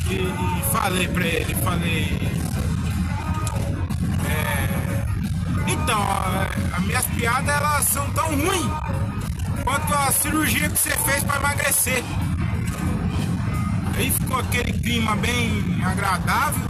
e, 0.10 0.14
e 0.16 0.72
falei 0.72 1.08
pra 1.08 1.26
ele, 1.26 1.56
falei... 1.56 2.42
Então, 5.68 6.02
as 6.76 6.84
minhas 6.86 7.06
piadas 7.08 7.56
elas 7.56 7.86
são 7.86 8.10
tão 8.12 8.28
ruins 8.28 8.72
quanto 9.64 9.94
a 9.94 10.12
cirurgia 10.12 10.70
que 10.70 10.78
você 10.78 10.92
fez 10.92 11.24
para 11.24 11.38
emagrecer. 11.38 12.04
Aí 13.96 14.12
ficou 14.12 14.38
aquele 14.38 14.74
clima 14.74 15.16
bem 15.18 15.84
agradável 15.84 16.68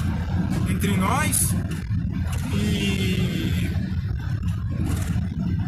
entre 0.70 0.96
nós 0.98 1.54
e 2.54 3.70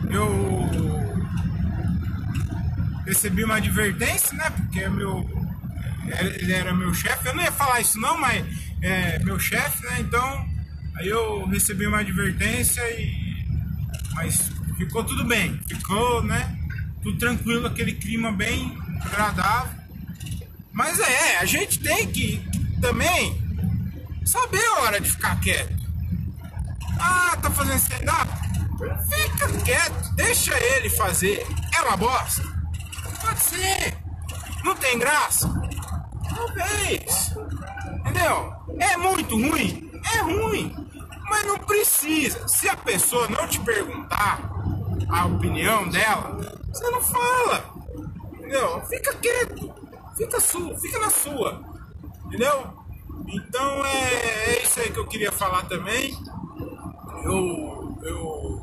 eu 0.10 0.70
recebi 3.06 3.44
uma 3.44 3.56
advertência, 3.56 4.36
né? 4.38 4.50
Porque 4.50 4.88
meu, 4.90 5.30
ele 6.40 6.54
era 6.54 6.74
meu 6.74 6.94
chefe. 6.94 7.28
Eu 7.28 7.36
não 7.36 7.44
ia 7.44 7.52
falar 7.52 7.82
isso 7.82 8.00
não, 8.00 8.18
mas 8.18 8.46
é 8.82 9.20
meu 9.20 9.40
chefe, 9.40 9.84
né? 9.86 9.98
Então 10.00 10.46
aí 10.98 11.08
eu 11.08 11.48
recebi 11.48 11.88
uma 11.88 12.00
advertência 12.00 12.82
e 13.00 13.24
mas 14.14 14.52
ficou 14.78 15.04
tudo 15.04 15.26
bem, 15.26 15.60
ficou, 15.68 16.24
né? 16.24 16.58
Tudo 17.02 17.18
tranquilo, 17.18 17.68
aquele 17.68 17.94
clima 17.94 18.32
bem 18.32 18.78
agradável. 19.02 19.83
Mas 20.74 21.00
é, 21.00 21.38
a 21.38 21.46
gente 21.46 21.80
tem 21.80 22.12
que 22.12 22.44
também 22.82 23.40
saber 24.26 24.66
a 24.66 24.82
hora 24.82 25.00
de 25.00 25.10
ficar 25.10 25.40
quieto. 25.40 25.72
Ah, 27.00 27.38
tá 27.42 27.52
fazendo 27.52 27.78
stand-up? 27.78 28.32
Fica 29.10 29.48
quieto, 29.64 30.16
deixa 30.16 30.58
ele 30.58 30.90
fazer. 30.90 31.46
É 31.78 31.82
uma 31.84 31.96
bosta? 31.96 32.42
Pode 33.22 33.40
ser. 33.40 33.98
Não 34.64 34.76
tem 34.76 34.98
graça? 34.98 35.48
Talvez. 36.36 37.36
Entendeu? 38.00 38.54
É 38.80 38.98
muito 38.98 39.36
ruim? 39.36 39.92
É 40.16 40.18
ruim. 40.22 40.76
Mas 41.30 41.46
não 41.46 41.60
precisa. 41.60 42.48
Se 42.48 42.68
a 42.68 42.76
pessoa 42.76 43.28
não 43.28 43.48
te 43.48 43.60
perguntar 43.60 44.40
a 45.08 45.26
opinião 45.26 45.88
dela, 45.88 46.60
você 46.68 46.90
não 46.90 47.02
fala. 47.02 47.74
Entendeu? 48.34 48.82
Fica 48.88 49.14
quieto. 49.16 49.83
Fica, 50.16 50.40
su 50.40 50.76
fica 50.78 51.00
na 51.00 51.10
sua. 51.10 51.62
Entendeu? 52.26 52.84
Então 53.28 53.86
é, 53.86 54.56
é 54.56 54.64
isso 54.64 54.80
aí 54.80 54.92
que 54.92 55.00
eu 55.00 55.08
queria 55.08 55.32
falar 55.32 55.64
também. 55.64 56.14
Eu, 57.24 57.98
eu 58.04 58.62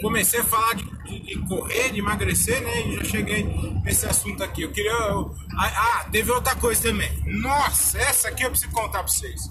comecei 0.00 0.40
a 0.40 0.44
falar 0.44 0.74
de, 0.74 0.84
de, 1.04 1.20
de, 1.20 1.38
correr, 1.46 1.90
de 1.90 1.98
emagrecer, 2.00 2.60
né? 2.62 2.86
E 2.86 2.96
já 2.96 3.04
cheguei 3.04 3.44
nesse 3.84 4.06
assunto 4.06 4.42
aqui. 4.42 4.62
Eu 4.62 4.72
queria. 4.72 4.90
Eu, 4.90 5.34
ah, 5.56 5.66
ah, 5.66 6.04
teve 6.10 6.30
outra 6.30 6.54
coisa 6.56 6.82
também. 6.82 7.10
Nossa, 7.26 7.98
essa 7.98 8.28
aqui 8.28 8.44
eu 8.44 8.50
preciso 8.50 8.72
contar 8.72 9.02
pra 9.02 9.08
vocês. 9.08 9.50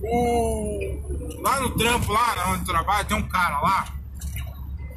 O, 0.00 1.40
lá 1.40 1.60
no 1.60 1.70
trampo, 1.70 2.12
lá 2.12 2.50
onde 2.50 2.60
eu 2.60 2.66
trabalho, 2.66 3.06
tem 3.06 3.16
um 3.16 3.28
cara 3.28 3.60
lá. 3.60 3.94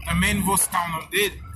Também 0.06 0.34
não 0.36 0.46
vou 0.46 0.58
citar 0.58 0.88
o 0.88 0.91
nome 0.93 1.08
dele. 1.10 1.46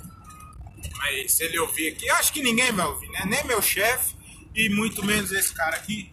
Mas 1.01 1.33
se 1.33 1.43
ele 1.43 1.57
ouvir 1.57 1.89
aqui, 1.89 2.07
acho 2.11 2.31
que 2.31 2.43
ninguém 2.43 2.71
vai 2.71 2.85
ouvir, 2.85 3.09
né? 3.09 3.23
Nem 3.25 3.43
meu 3.45 3.59
chefe 3.59 4.15
e 4.53 4.69
muito 4.69 5.03
menos 5.03 5.31
esse 5.31 5.51
cara 5.51 5.75
aqui. 5.75 6.11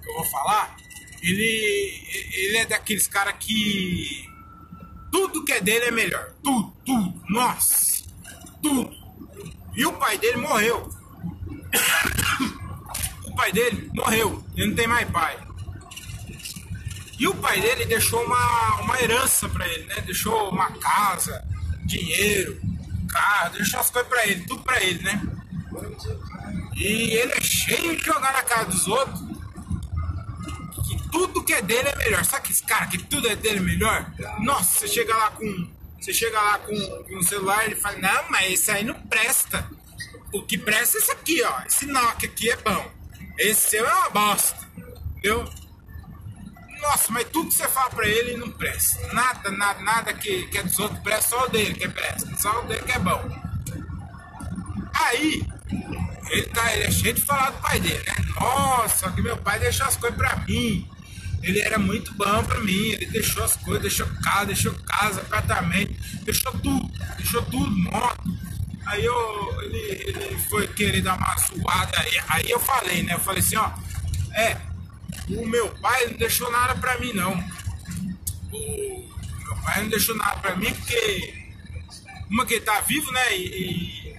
Que 0.00 0.08
eu 0.08 0.14
vou 0.14 0.24
falar. 0.26 0.76
Ele, 1.20 2.02
ele 2.32 2.56
é 2.58 2.66
daqueles 2.66 3.08
caras 3.08 3.34
que. 3.40 4.28
Tudo 5.10 5.44
que 5.44 5.52
é 5.52 5.60
dele 5.60 5.86
é 5.86 5.90
melhor. 5.90 6.32
Tudo, 6.40 6.72
tudo. 6.86 7.22
Nossa. 7.28 8.04
Tudo. 8.62 8.94
E 9.74 9.84
o 9.84 9.92
pai 9.94 10.16
dele 10.16 10.36
morreu. 10.36 10.88
o 13.26 13.34
pai 13.34 13.50
dele 13.50 13.90
morreu. 13.92 14.44
Ele 14.56 14.68
não 14.68 14.76
tem 14.76 14.86
mais 14.86 15.10
pai. 15.10 15.36
E 17.18 17.26
o 17.26 17.34
pai 17.34 17.60
dele 17.60 17.86
deixou 17.86 18.24
uma, 18.24 18.80
uma 18.82 19.02
herança 19.02 19.48
para 19.48 19.66
ele, 19.68 19.84
né? 19.86 20.00
Deixou 20.02 20.48
uma 20.48 20.70
casa, 20.78 21.44
dinheiro, 21.84 22.58
carro, 23.10 23.50
deixou 23.50 23.80
as 23.80 23.90
coisas 23.90 24.08
para 24.08 24.26
ele, 24.26 24.44
tudo 24.46 24.62
para 24.62 24.82
ele, 24.82 25.02
né? 25.02 25.22
E 26.76 27.14
ele 27.16 27.32
é 27.32 27.40
cheio 27.40 27.96
de 27.96 28.04
jogar 28.04 28.32
na 28.32 28.42
casa 28.42 28.66
dos 28.66 28.88
outros. 28.88 29.20
Que 30.88 31.10
tudo 31.10 31.44
que 31.44 31.52
é 31.52 31.62
dele 31.62 31.88
é 31.88 31.96
melhor. 31.96 32.24
Sabe 32.24 32.46
que 32.46 32.52
esse 32.52 32.62
cara 32.62 32.86
que 32.86 32.98
tudo 32.98 33.28
é 33.28 33.36
dele 33.36 33.60
melhor? 33.60 34.10
Nossa, 34.40 34.80
você 34.80 34.88
chega 34.88 35.14
lá 35.14 35.30
com. 35.30 35.68
Você 36.00 36.14
chega 36.14 36.40
lá 36.40 36.58
com, 36.58 36.74
com 37.04 37.16
um 37.16 37.22
celular 37.22 37.62
e 37.62 37.66
ele 37.66 37.76
fala, 37.76 37.98
não, 37.98 38.30
mas 38.30 38.52
esse 38.52 38.70
aí 38.70 38.82
não 38.82 38.94
presta. 38.94 39.68
O 40.32 40.42
que 40.42 40.56
presta 40.56 40.96
é 40.96 41.00
esse 41.00 41.12
aqui, 41.12 41.42
ó. 41.42 41.60
Esse 41.66 41.84
Nokia 41.84 42.28
aqui 42.28 42.50
é 42.50 42.56
bom. 42.56 42.90
Esse 43.36 43.70
seu 43.70 43.86
é 43.86 43.92
uma 43.92 44.08
bosta. 44.08 44.66
Entendeu? 45.18 45.46
Nossa, 46.80 47.12
mas 47.12 47.28
tudo 47.28 47.48
que 47.48 47.54
você 47.54 47.68
fala 47.68 47.90
pra 47.90 48.06
ele 48.06 48.36
não 48.36 48.50
presta. 48.50 49.12
Nada, 49.12 49.50
nada, 49.50 49.80
nada 49.82 50.12
que, 50.14 50.46
que 50.46 50.58
é 50.58 50.62
dos 50.62 50.78
outros 50.78 51.00
presta, 51.00 51.36
só 51.36 51.44
o 51.44 51.48
dele 51.48 51.74
que 51.74 51.88
presta. 51.88 52.36
Só 52.36 52.60
o 52.60 52.66
dele 52.66 52.82
que 52.82 52.92
é 52.92 52.98
bom. 52.98 53.50
Aí, 54.94 55.46
ele, 56.30 56.42
tá, 56.48 56.74
ele 56.74 56.84
é 56.84 56.90
cheio 56.90 57.14
de 57.14 57.22
falar 57.22 57.50
do 57.50 57.58
pai 57.60 57.80
dele, 57.80 58.02
né? 58.06 58.14
Nossa, 58.38 59.10
que 59.12 59.22
meu 59.22 59.36
pai 59.36 59.58
deixou 59.58 59.86
as 59.86 59.96
coisas 59.96 60.16
pra 60.16 60.36
mim. 60.48 60.88
Ele 61.42 61.60
era 61.60 61.78
muito 61.78 62.14
bom 62.14 62.44
pra 62.44 62.60
mim. 62.60 62.90
Ele 62.90 63.06
deixou 63.06 63.44
as 63.44 63.56
coisas, 63.56 63.82
deixou 63.82 64.06
carro, 64.22 64.46
deixou 64.46 64.74
casa, 64.86 65.20
apartamento, 65.20 65.94
deixou 66.22 66.52
tudo, 66.52 66.90
deixou 67.16 67.42
tudo, 67.42 67.70
moto. 67.70 68.38
Aí 68.86 69.04
eu, 69.04 69.62
ele, 69.62 69.78
ele 69.78 70.38
foi 70.48 70.66
querer 70.68 71.02
dar 71.02 71.16
uma 71.16 71.36
zoada. 71.36 72.00
Aí, 72.00 72.20
aí 72.28 72.50
eu 72.50 72.58
falei, 72.58 73.02
né? 73.02 73.14
Eu 73.14 73.20
falei 73.20 73.40
assim, 73.40 73.56
ó, 73.56 73.70
é, 74.34 74.56
o 75.36 75.46
meu 75.46 75.68
pai 75.76 76.06
não 76.06 76.14
deixou 76.14 76.50
nada 76.50 76.74
pra 76.76 76.98
mim, 76.98 77.12
não. 77.12 77.32
O 78.52 79.08
meu 79.44 79.56
pai 79.62 79.82
não 79.82 79.88
deixou 79.88 80.16
nada 80.16 80.36
pra 80.38 80.56
mim 80.56 80.72
porque. 80.74 81.40
Uma 82.30 82.46
que 82.46 82.54
ele 82.54 82.64
tá 82.64 82.80
vivo, 82.80 83.10
né? 83.10 83.36
E, 83.36 84.16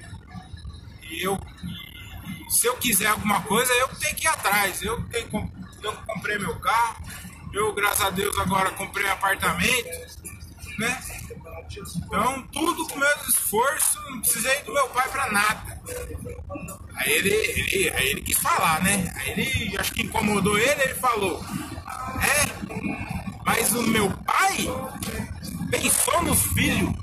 e 1.10 1.24
eu. 1.24 1.40
E, 1.64 2.52
se 2.52 2.68
eu 2.68 2.76
quiser 2.76 3.08
alguma 3.08 3.42
coisa, 3.42 3.72
eu 3.74 3.88
tenho 3.88 4.16
que 4.16 4.26
ir 4.26 4.28
atrás. 4.28 4.82
Eu, 4.82 5.02
tenho, 5.06 5.52
eu 5.82 5.94
comprei 5.94 6.38
meu 6.38 6.60
carro. 6.60 7.06
Eu, 7.54 7.74
graças 7.74 8.06
a 8.06 8.10
Deus, 8.10 8.38
agora 8.40 8.72
comprei 8.72 9.08
apartamento, 9.08 9.90
né? 10.78 11.21
Então, 11.80 12.42
tudo 12.52 12.86
com 12.88 13.00
meu 13.00 13.08
esforço, 13.30 13.98
não 14.10 14.20
precisei 14.20 14.62
do 14.64 14.74
meu 14.74 14.90
pai 14.90 15.08
pra 15.10 15.32
nada. 15.32 15.82
Aí 16.96 17.12
ele, 17.12 17.30
ele, 17.30 17.90
aí 17.92 18.08
ele 18.10 18.22
quis 18.22 18.38
falar, 18.38 18.84
né? 18.84 19.12
Aí 19.16 19.32
ele, 19.32 19.78
acho 19.78 19.94
que 19.94 20.04
incomodou 20.04 20.58
ele, 20.58 20.82
ele 20.82 20.96
falou: 20.96 21.44
É, 22.22 23.44
mas 23.46 23.74
o 23.74 23.84
meu 23.84 24.10
pai 24.26 24.68
pensou 25.70 26.24
nos 26.24 26.42
filhos. 26.48 26.94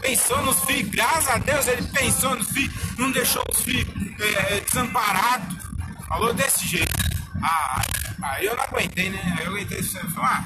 Pensou 0.00 0.42
nos 0.42 0.60
filhos, 0.60 0.90
graças 0.90 1.28
a 1.28 1.38
Deus 1.38 1.66
ele 1.66 1.82
pensou 1.88 2.36
nos 2.36 2.50
filhos, 2.50 2.74
não 2.98 3.10
deixou 3.10 3.42
os 3.50 3.60
filhos 3.60 3.88
é, 4.20 4.60
desamparados. 4.60 5.56
Falou 6.08 6.32
desse 6.32 6.66
jeito. 6.66 6.92
Ah, 7.42 7.82
aí 8.22 8.46
eu 8.46 8.56
não 8.56 8.64
aguentei, 8.64 9.10
né? 9.10 9.36
Aí 9.38 9.46
eu 9.46 9.52
aguentei. 9.52 9.80
Ah, 10.16 10.44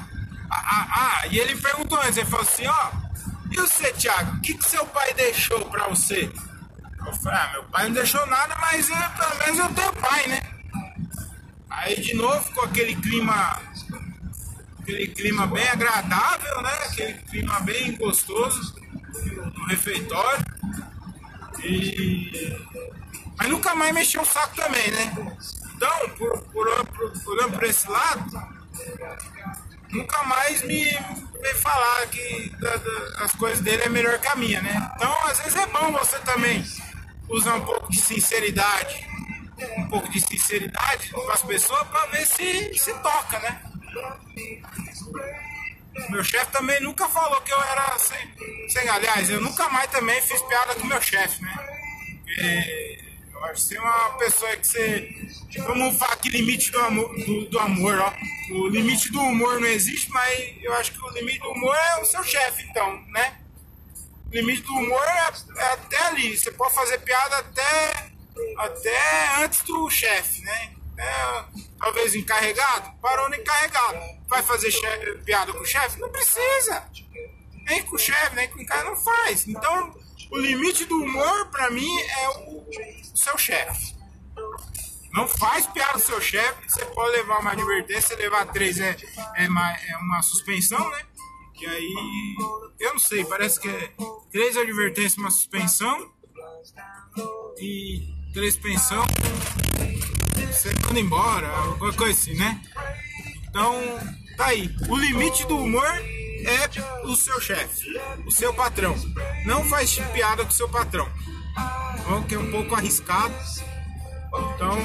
ah, 0.49 0.63
ah, 0.65 0.87
ah, 0.91 1.27
e 1.27 1.39
ele 1.39 1.55
perguntou 1.55 1.99
antes, 2.01 2.17
ele 2.17 2.25
falou 2.25 2.45
assim, 2.45 2.65
ó, 2.65 2.91
você, 3.59 3.93
Thiago, 3.93 4.37
o 4.37 4.41
que, 4.41 4.53
que 4.53 4.69
seu 4.69 4.85
pai 4.87 5.13
deixou 5.13 5.65
pra 5.65 5.87
você? 5.87 6.31
Eu 7.05 7.13
falei, 7.13 7.39
ah, 7.39 7.49
meu 7.53 7.63
pai 7.65 7.85
não 7.85 7.93
deixou 7.93 8.25
nada, 8.27 8.55
mas 8.59 8.89
eu, 8.89 8.95
pelo 8.95 9.37
menos 9.39 9.59
eu 9.59 9.73
tenho 9.73 9.93
pai, 9.93 10.27
né? 10.27 10.41
Aí 11.69 11.99
de 12.01 12.13
novo 12.13 12.41
ficou 12.43 12.65
aquele 12.65 12.95
clima. 12.95 13.61
Aquele 14.79 15.07
clima 15.07 15.47
bem 15.47 15.67
agradável, 15.67 16.61
né? 16.61 16.73
Aquele 16.85 17.13
clima 17.13 17.59
bem 17.61 17.95
gostoso 17.95 18.75
no 19.55 19.65
refeitório. 19.65 20.45
E. 21.63 22.57
Mas 23.37 23.49
nunca 23.49 23.75
mais 23.75 23.93
mexeu 23.93 24.21
o 24.21 24.25
saco 24.25 24.55
também, 24.55 24.91
né? 24.91 25.13
Então, 25.75 26.09
por, 26.17 26.37
por, 26.51 26.85
por, 26.87 27.51
por 27.51 27.63
esse 27.63 27.89
lado, 27.89 28.59
nunca 29.91 30.23
mais 30.23 30.61
me, 30.63 30.85
me 30.85 31.53
falar 31.55 32.07
que 32.07 32.49
da, 32.59 32.75
da, 32.75 33.23
as 33.25 33.33
coisas 33.33 33.61
dele 33.61 33.83
é 33.83 33.89
melhor 33.89 34.19
que 34.19 34.27
a 34.27 34.35
minha, 34.35 34.61
né? 34.61 34.91
Então, 34.95 35.13
às 35.25 35.39
vezes 35.39 35.55
é 35.55 35.65
bom 35.67 35.91
você 35.91 36.19
também 36.19 36.63
usar 37.27 37.55
um 37.55 37.61
pouco 37.61 37.91
de 37.91 37.99
sinceridade, 37.99 39.07
um 39.77 39.87
pouco 39.87 40.09
de 40.09 40.19
sinceridade 40.21 41.09
com 41.09 41.29
as 41.31 41.41
pessoas 41.41 41.87
para 41.87 42.05
ver 42.07 42.25
se 42.25 42.77
se 42.77 42.93
toca, 42.95 43.39
né? 43.39 43.61
Meu 46.09 46.23
chefe 46.23 46.51
também 46.51 46.79
nunca 46.81 47.07
falou 47.09 47.41
que 47.41 47.51
eu 47.51 47.61
era 47.61 47.97
sem, 47.99 48.69
sem. 48.69 48.87
Aliás, 48.87 49.29
eu 49.29 49.41
nunca 49.41 49.69
mais 49.69 49.89
também 49.91 50.21
fiz 50.21 50.41
piada 50.43 50.75
com 50.75 50.87
meu 50.87 51.01
chefe, 51.01 51.41
né? 51.43 51.53
Porque 52.23 52.98
que 52.98 52.98
você 53.47 53.77
é 53.77 53.81
uma 53.81 54.17
pessoa 54.17 54.55
que 54.57 54.67
você. 54.67 55.09
Vamos 55.59 55.97
falar 55.97 56.15
que 56.17 56.29
limite 56.29 56.71
do 56.71 56.79
amor, 56.79 57.15
do, 57.25 57.45
do, 57.49 57.59
amor, 57.59 57.99
ó. 57.99 58.13
O 58.51 58.67
limite 58.67 59.11
do 59.11 59.19
humor 59.19 59.59
não 59.59 59.67
existe, 59.67 60.09
mas 60.11 60.55
eu 60.61 60.73
acho 60.73 60.91
que 60.91 61.03
o 61.03 61.09
limite 61.09 61.39
do 61.39 61.49
humor 61.51 61.75
é 61.75 62.01
o 62.01 62.05
seu 62.05 62.23
chefe, 62.23 62.63
então, 62.69 63.01
né? 63.07 63.39
O 64.27 64.35
limite 64.35 64.61
do 64.61 64.73
humor 64.73 65.03
é, 65.03 65.61
é 65.61 65.73
até 65.73 65.97
ali. 66.07 66.37
Você 66.37 66.51
pode 66.51 66.73
fazer 66.73 66.99
piada 66.99 67.37
até, 67.37 68.11
até 68.57 69.43
antes 69.43 69.61
do 69.63 69.89
chefe, 69.89 70.41
né? 70.41 70.73
É, 70.97 71.45
talvez 71.79 72.13
encarregado, 72.13 72.91
parou 73.01 73.29
no 73.29 73.35
encarregado. 73.35 73.99
Vai 74.27 74.43
fazer 74.43 74.69
chefe, 74.69 75.17
piada 75.23 75.53
com 75.53 75.61
o 75.61 75.65
chefe? 75.65 75.99
Não 75.99 76.09
precisa. 76.09 76.83
Nem 77.65 77.83
com 77.83 77.95
o 77.95 77.99
chefe, 77.99 78.35
nem 78.35 78.49
com 78.49 78.61
o 78.61 78.65
cara 78.65 78.83
não 78.83 78.97
faz. 78.97 79.47
Então, 79.47 79.95
o 80.31 80.37
limite 80.37 80.85
do 80.85 81.01
humor, 81.01 81.47
pra 81.47 81.71
mim, 81.71 81.89
é 82.01 82.29
o 82.29 82.65
seu 83.19 83.37
chefe. 83.37 83.95
Não 85.11 85.27
faz 85.27 85.65
piada 85.67 85.93
do 85.93 85.99
seu 85.99 86.21
chefe, 86.21 86.69
você 86.69 86.85
pode 86.85 87.11
levar 87.17 87.39
uma 87.39 87.51
advertência, 87.51 88.15
levar 88.15 88.45
três 88.47 88.79
é, 88.79 88.95
é, 89.35 89.47
uma, 89.47 89.71
é 89.71 89.97
uma 89.97 90.21
suspensão, 90.21 90.89
né? 90.89 91.01
E 91.59 91.65
aí, 91.65 92.35
eu 92.79 92.91
não 92.93 92.99
sei, 92.99 93.25
parece 93.25 93.59
que 93.59 93.67
é 93.67 93.91
três 94.31 94.55
advertências, 94.55 95.17
uma 95.17 95.31
suspensão 95.31 96.13
e 97.57 98.13
três 98.33 98.55
pensão, 98.55 99.03
você 100.51 100.73
manda 100.85 100.99
embora, 100.99 101.47
alguma 101.47 101.93
coisa 101.93 102.17
assim, 102.17 102.35
né? 102.35 102.61
Então, 103.49 103.75
tá 104.37 104.47
aí. 104.47 104.73
O 104.87 104.95
limite 104.95 105.45
do 105.47 105.57
humor 105.57 105.87
é 105.87 107.05
o 107.05 107.15
seu 107.15 107.39
chefe, 107.41 107.89
o 108.25 108.31
seu 108.31 108.53
patrão. 108.53 108.95
Não 109.45 109.63
faz 109.65 109.95
piada 110.13 110.43
com 110.43 110.51
o 110.51 110.55
seu 110.55 110.69
patrão. 110.69 111.09
Que 112.27 112.35
é 112.35 112.39
um 112.39 112.51
pouco 112.51 112.75
arriscado. 112.75 113.33
Então, 114.53 114.77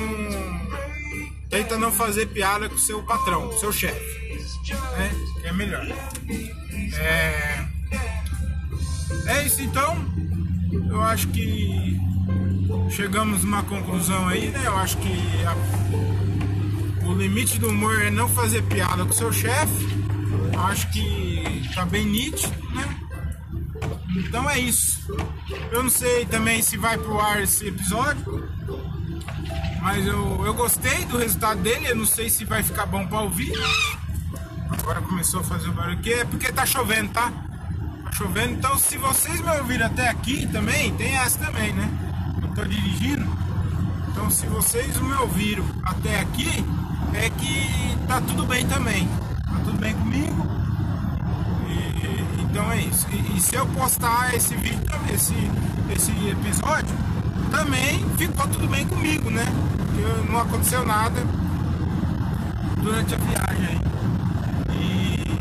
tenta 1.51 1.77
não 1.77 1.93
fazer 1.93 2.27
piada 2.29 2.71
com 2.71 2.79
seu 2.79 3.03
patrão, 3.03 3.53
seu 3.59 3.71
chefe. 3.71 4.45
Né? 4.97 5.11
Que 5.43 5.49
é 5.49 5.53
melhor. 5.53 5.87
É, 6.97 7.67
é 9.27 9.43
isso 9.45 9.61
então. 9.61 9.95
Eu 10.89 11.03
acho 11.03 11.29
que 11.29 12.01
chegamos 12.91 13.45
numa 13.45 13.63
conclusão 13.65 14.27
aí, 14.29 14.49
né? 14.49 14.63
Eu 14.65 14.77
acho 14.79 14.97
que 14.99 15.13
a, 15.45 17.07
o 17.07 17.13
limite 17.15 17.59
do 17.59 17.69
humor 17.69 18.01
é 18.01 18.11
não 18.11 18.29
fazer 18.29 18.63
piada 18.63 19.05
com 19.05 19.13
seu 19.13 19.31
chefe. 19.31 19.87
Acho 20.57 20.91
que 20.93 21.69
tá 21.75 21.85
bem 21.85 22.07
nítido, 22.07 22.55
né? 22.75 22.94
Então 24.17 24.49
é 24.49 24.59
isso. 24.59 25.01
Eu 25.71 25.83
não 25.83 25.91
sei 25.91 26.25
também 26.27 26.63
se 26.63 26.77
vai 26.77 26.97
pro 26.97 27.19
ar 27.21 27.43
esse 27.43 27.67
episódio. 27.67 28.49
Mas 29.83 30.07
eu, 30.07 30.45
eu 30.47 30.55
gostei 30.55 31.05
do 31.07 31.19
resultado 31.19 31.61
dele. 31.61 31.89
Eu 31.89 31.97
não 31.97 32.07
sei 32.07 32.31
se 32.31 32.45
vai 32.45 32.63
ficar 32.63 32.87
bom 32.87 33.07
pra 33.07 33.21
ouvir. 33.21 33.53
Agora 34.71 35.01
começou 35.03 35.41
a 35.41 35.45
fazer 35.45 35.69
o 35.69 35.73
barulho 35.73 35.99
aqui. 35.99 36.13
É 36.13 36.25
porque 36.25 36.53
tá 36.53 36.65
chovendo, 36.65 37.11
tá? 37.11 37.33
Tá 38.05 38.13
chovendo. 38.13 38.55
Então 38.55 38.79
se 38.79 38.97
vocês 38.97 39.41
me 39.41 39.51
ouviram 39.59 39.87
até 39.87 40.09
aqui 40.09 40.47
também, 40.47 40.95
tem 40.95 41.17
essa 41.17 41.39
também, 41.39 41.73
né? 41.73 41.89
Eu 42.41 42.49
tô 42.55 42.65
dirigindo. 42.65 43.27
Então 44.09 44.31
se 44.31 44.47
vocês 44.47 44.97
me 45.01 45.13
ouviram 45.15 45.65
até 45.83 46.21
aqui, 46.21 46.65
é 47.15 47.29
que 47.31 48.07
tá 48.07 48.21
tudo 48.21 48.47
bem 48.47 48.67
também. 48.67 49.09
Tá 49.45 49.61
tudo 49.65 49.79
bem 49.79 49.93
comigo. 49.95 50.54
E, 52.55 52.57
então 52.57 52.71
é 52.71 52.81
isso. 52.83 53.07
E, 53.11 53.37
e, 53.37 53.41
se 53.41 53.57
eu 53.57 53.67
postar 53.67 54.35
esse 54.35 54.55
vídeo, 54.55 54.81
esse, 55.13 55.35
esse 55.95 56.13
episódio, 56.29 56.95
também 57.51 57.99
ficou 58.17 58.47
tudo 58.47 58.69
bem 58.69 58.87
comigo, 58.87 59.29
né? 59.29 59.45
Porque 59.77 60.31
não 60.33 60.41
aconteceu 60.41 60.87
nada 60.87 61.21
durante 62.81 63.15
a 63.15 63.19
viagem 63.19 63.81
aí. 64.69 65.39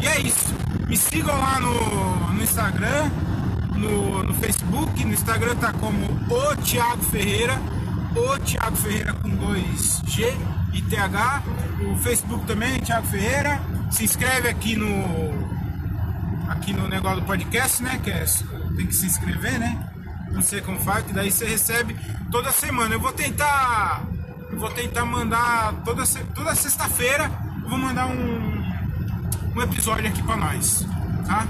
E 0.00 0.06
é 0.06 0.20
isso. 0.20 0.54
Me 0.88 0.96
sigam 0.96 1.38
lá 1.38 1.60
no, 1.60 2.32
no 2.32 2.42
Instagram, 2.42 3.10
no, 3.74 4.22
no 4.22 4.34
Facebook. 4.34 5.04
No 5.04 5.12
Instagram 5.12 5.56
tá 5.56 5.72
como 5.74 6.06
o 6.06 6.56
Thiago 6.56 7.02
Ferreira. 7.04 7.60
O 8.16 8.38
Thiago 8.38 8.76
Ferreira 8.76 9.12
com 9.14 9.28
dois 9.28 10.00
G 10.06 10.34
e 10.72 10.80
TH. 10.80 11.42
O 11.90 11.98
Facebook 11.98 12.46
também, 12.46 12.80
Thiago 12.80 13.06
Ferreira. 13.06 13.60
Se 13.90 14.04
inscreve 14.04 14.48
aqui 14.48 14.76
no 14.76 15.53
aqui 16.48 16.72
no 16.72 16.88
negócio 16.88 17.20
do 17.20 17.26
podcast, 17.26 17.82
né? 17.82 18.00
Que 18.02 18.10
é, 18.10 18.24
tem 18.76 18.86
que 18.86 18.94
se 18.94 19.06
inscrever, 19.06 19.58
né? 19.58 19.88
Não 20.30 20.42
sei 20.42 20.60
como 20.60 20.78
faz, 20.80 21.04
que 21.04 21.12
daí 21.12 21.30
você 21.30 21.46
recebe 21.46 21.96
toda 22.30 22.50
semana. 22.50 22.94
Eu 22.94 23.00
vou 23.00 23.12
tentar. 23.12 24.02
Eu 24.50 24.58
vou 24.58 24.70
tentar 24.70 25.04
mandar 25.04 25.72
toda, 25.84 26.04
toda 26.34 26.54
sexta-feira. 26.54 27.30
Vou 27.68 27.78
mandar 27.78 28.06
um, 28.06 28.64
um 29.56 29.62
episódio 29.62 30.08
aqui 30.08 30.22
para 30.22 30.36
nós, 30.36 30.86
tá? 31.26 31.46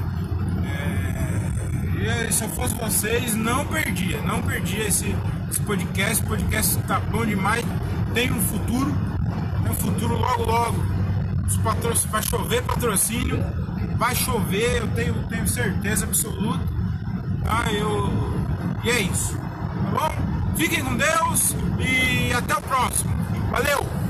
É, 2.07 2.30
se 2.30 2.44
eu 2.44 2.50
fosse 2.50 2.74
vocês, 2.74 3.35
não 3.35 3.66
perdia, 3.66 4.20
não 4.20 4.42
perdia 4.42 4.87
esse, 4.87 5.16
esse 5.50 5.61
podcast. 5.61 6.22
O 6.22 6.26
podcast 6.26 6.78
tá 6.83 7.00
bom 7.00 7.24
demais, 7.24 7.64
tem 8.12 8.30
um 8.30 8.40
futuro, 8.42 8.94
tem 9.62 9.72
um 9.72 9.74
futuro 9.74 10.14
logo 10.18 10.44
logo. 10.44 10.85
Os 11.46 11.57
patrocínios, 11.59 12.04
vai 12.11 12.22
chover 12.22 12.62
patrocínio, 12.62 13.42
vai 13.96 14.14
chover, 14.14 14.83
eu 14.83 14.88
tenho, 14.88 15.14
tenho 15.28 15.46
certeza 15.46 16.04
absoluta. 16.04 16.64
Tá? 17.44 17.72
Eu, 17.72 18.12
e 18.83 18.90
é 18.90 19.00
isso, 19.00 19.37
tá 19.37 20.09
bom? 20.09 20.54
Fiquem 20.57 20.85
com 20.85 20.96
Deus 20.96 21.57
e 21.78 22.33
até 22.33 22.54
o 22.54 22.62
próximo. 22.62 23.14
Valeu! 23.50 24.03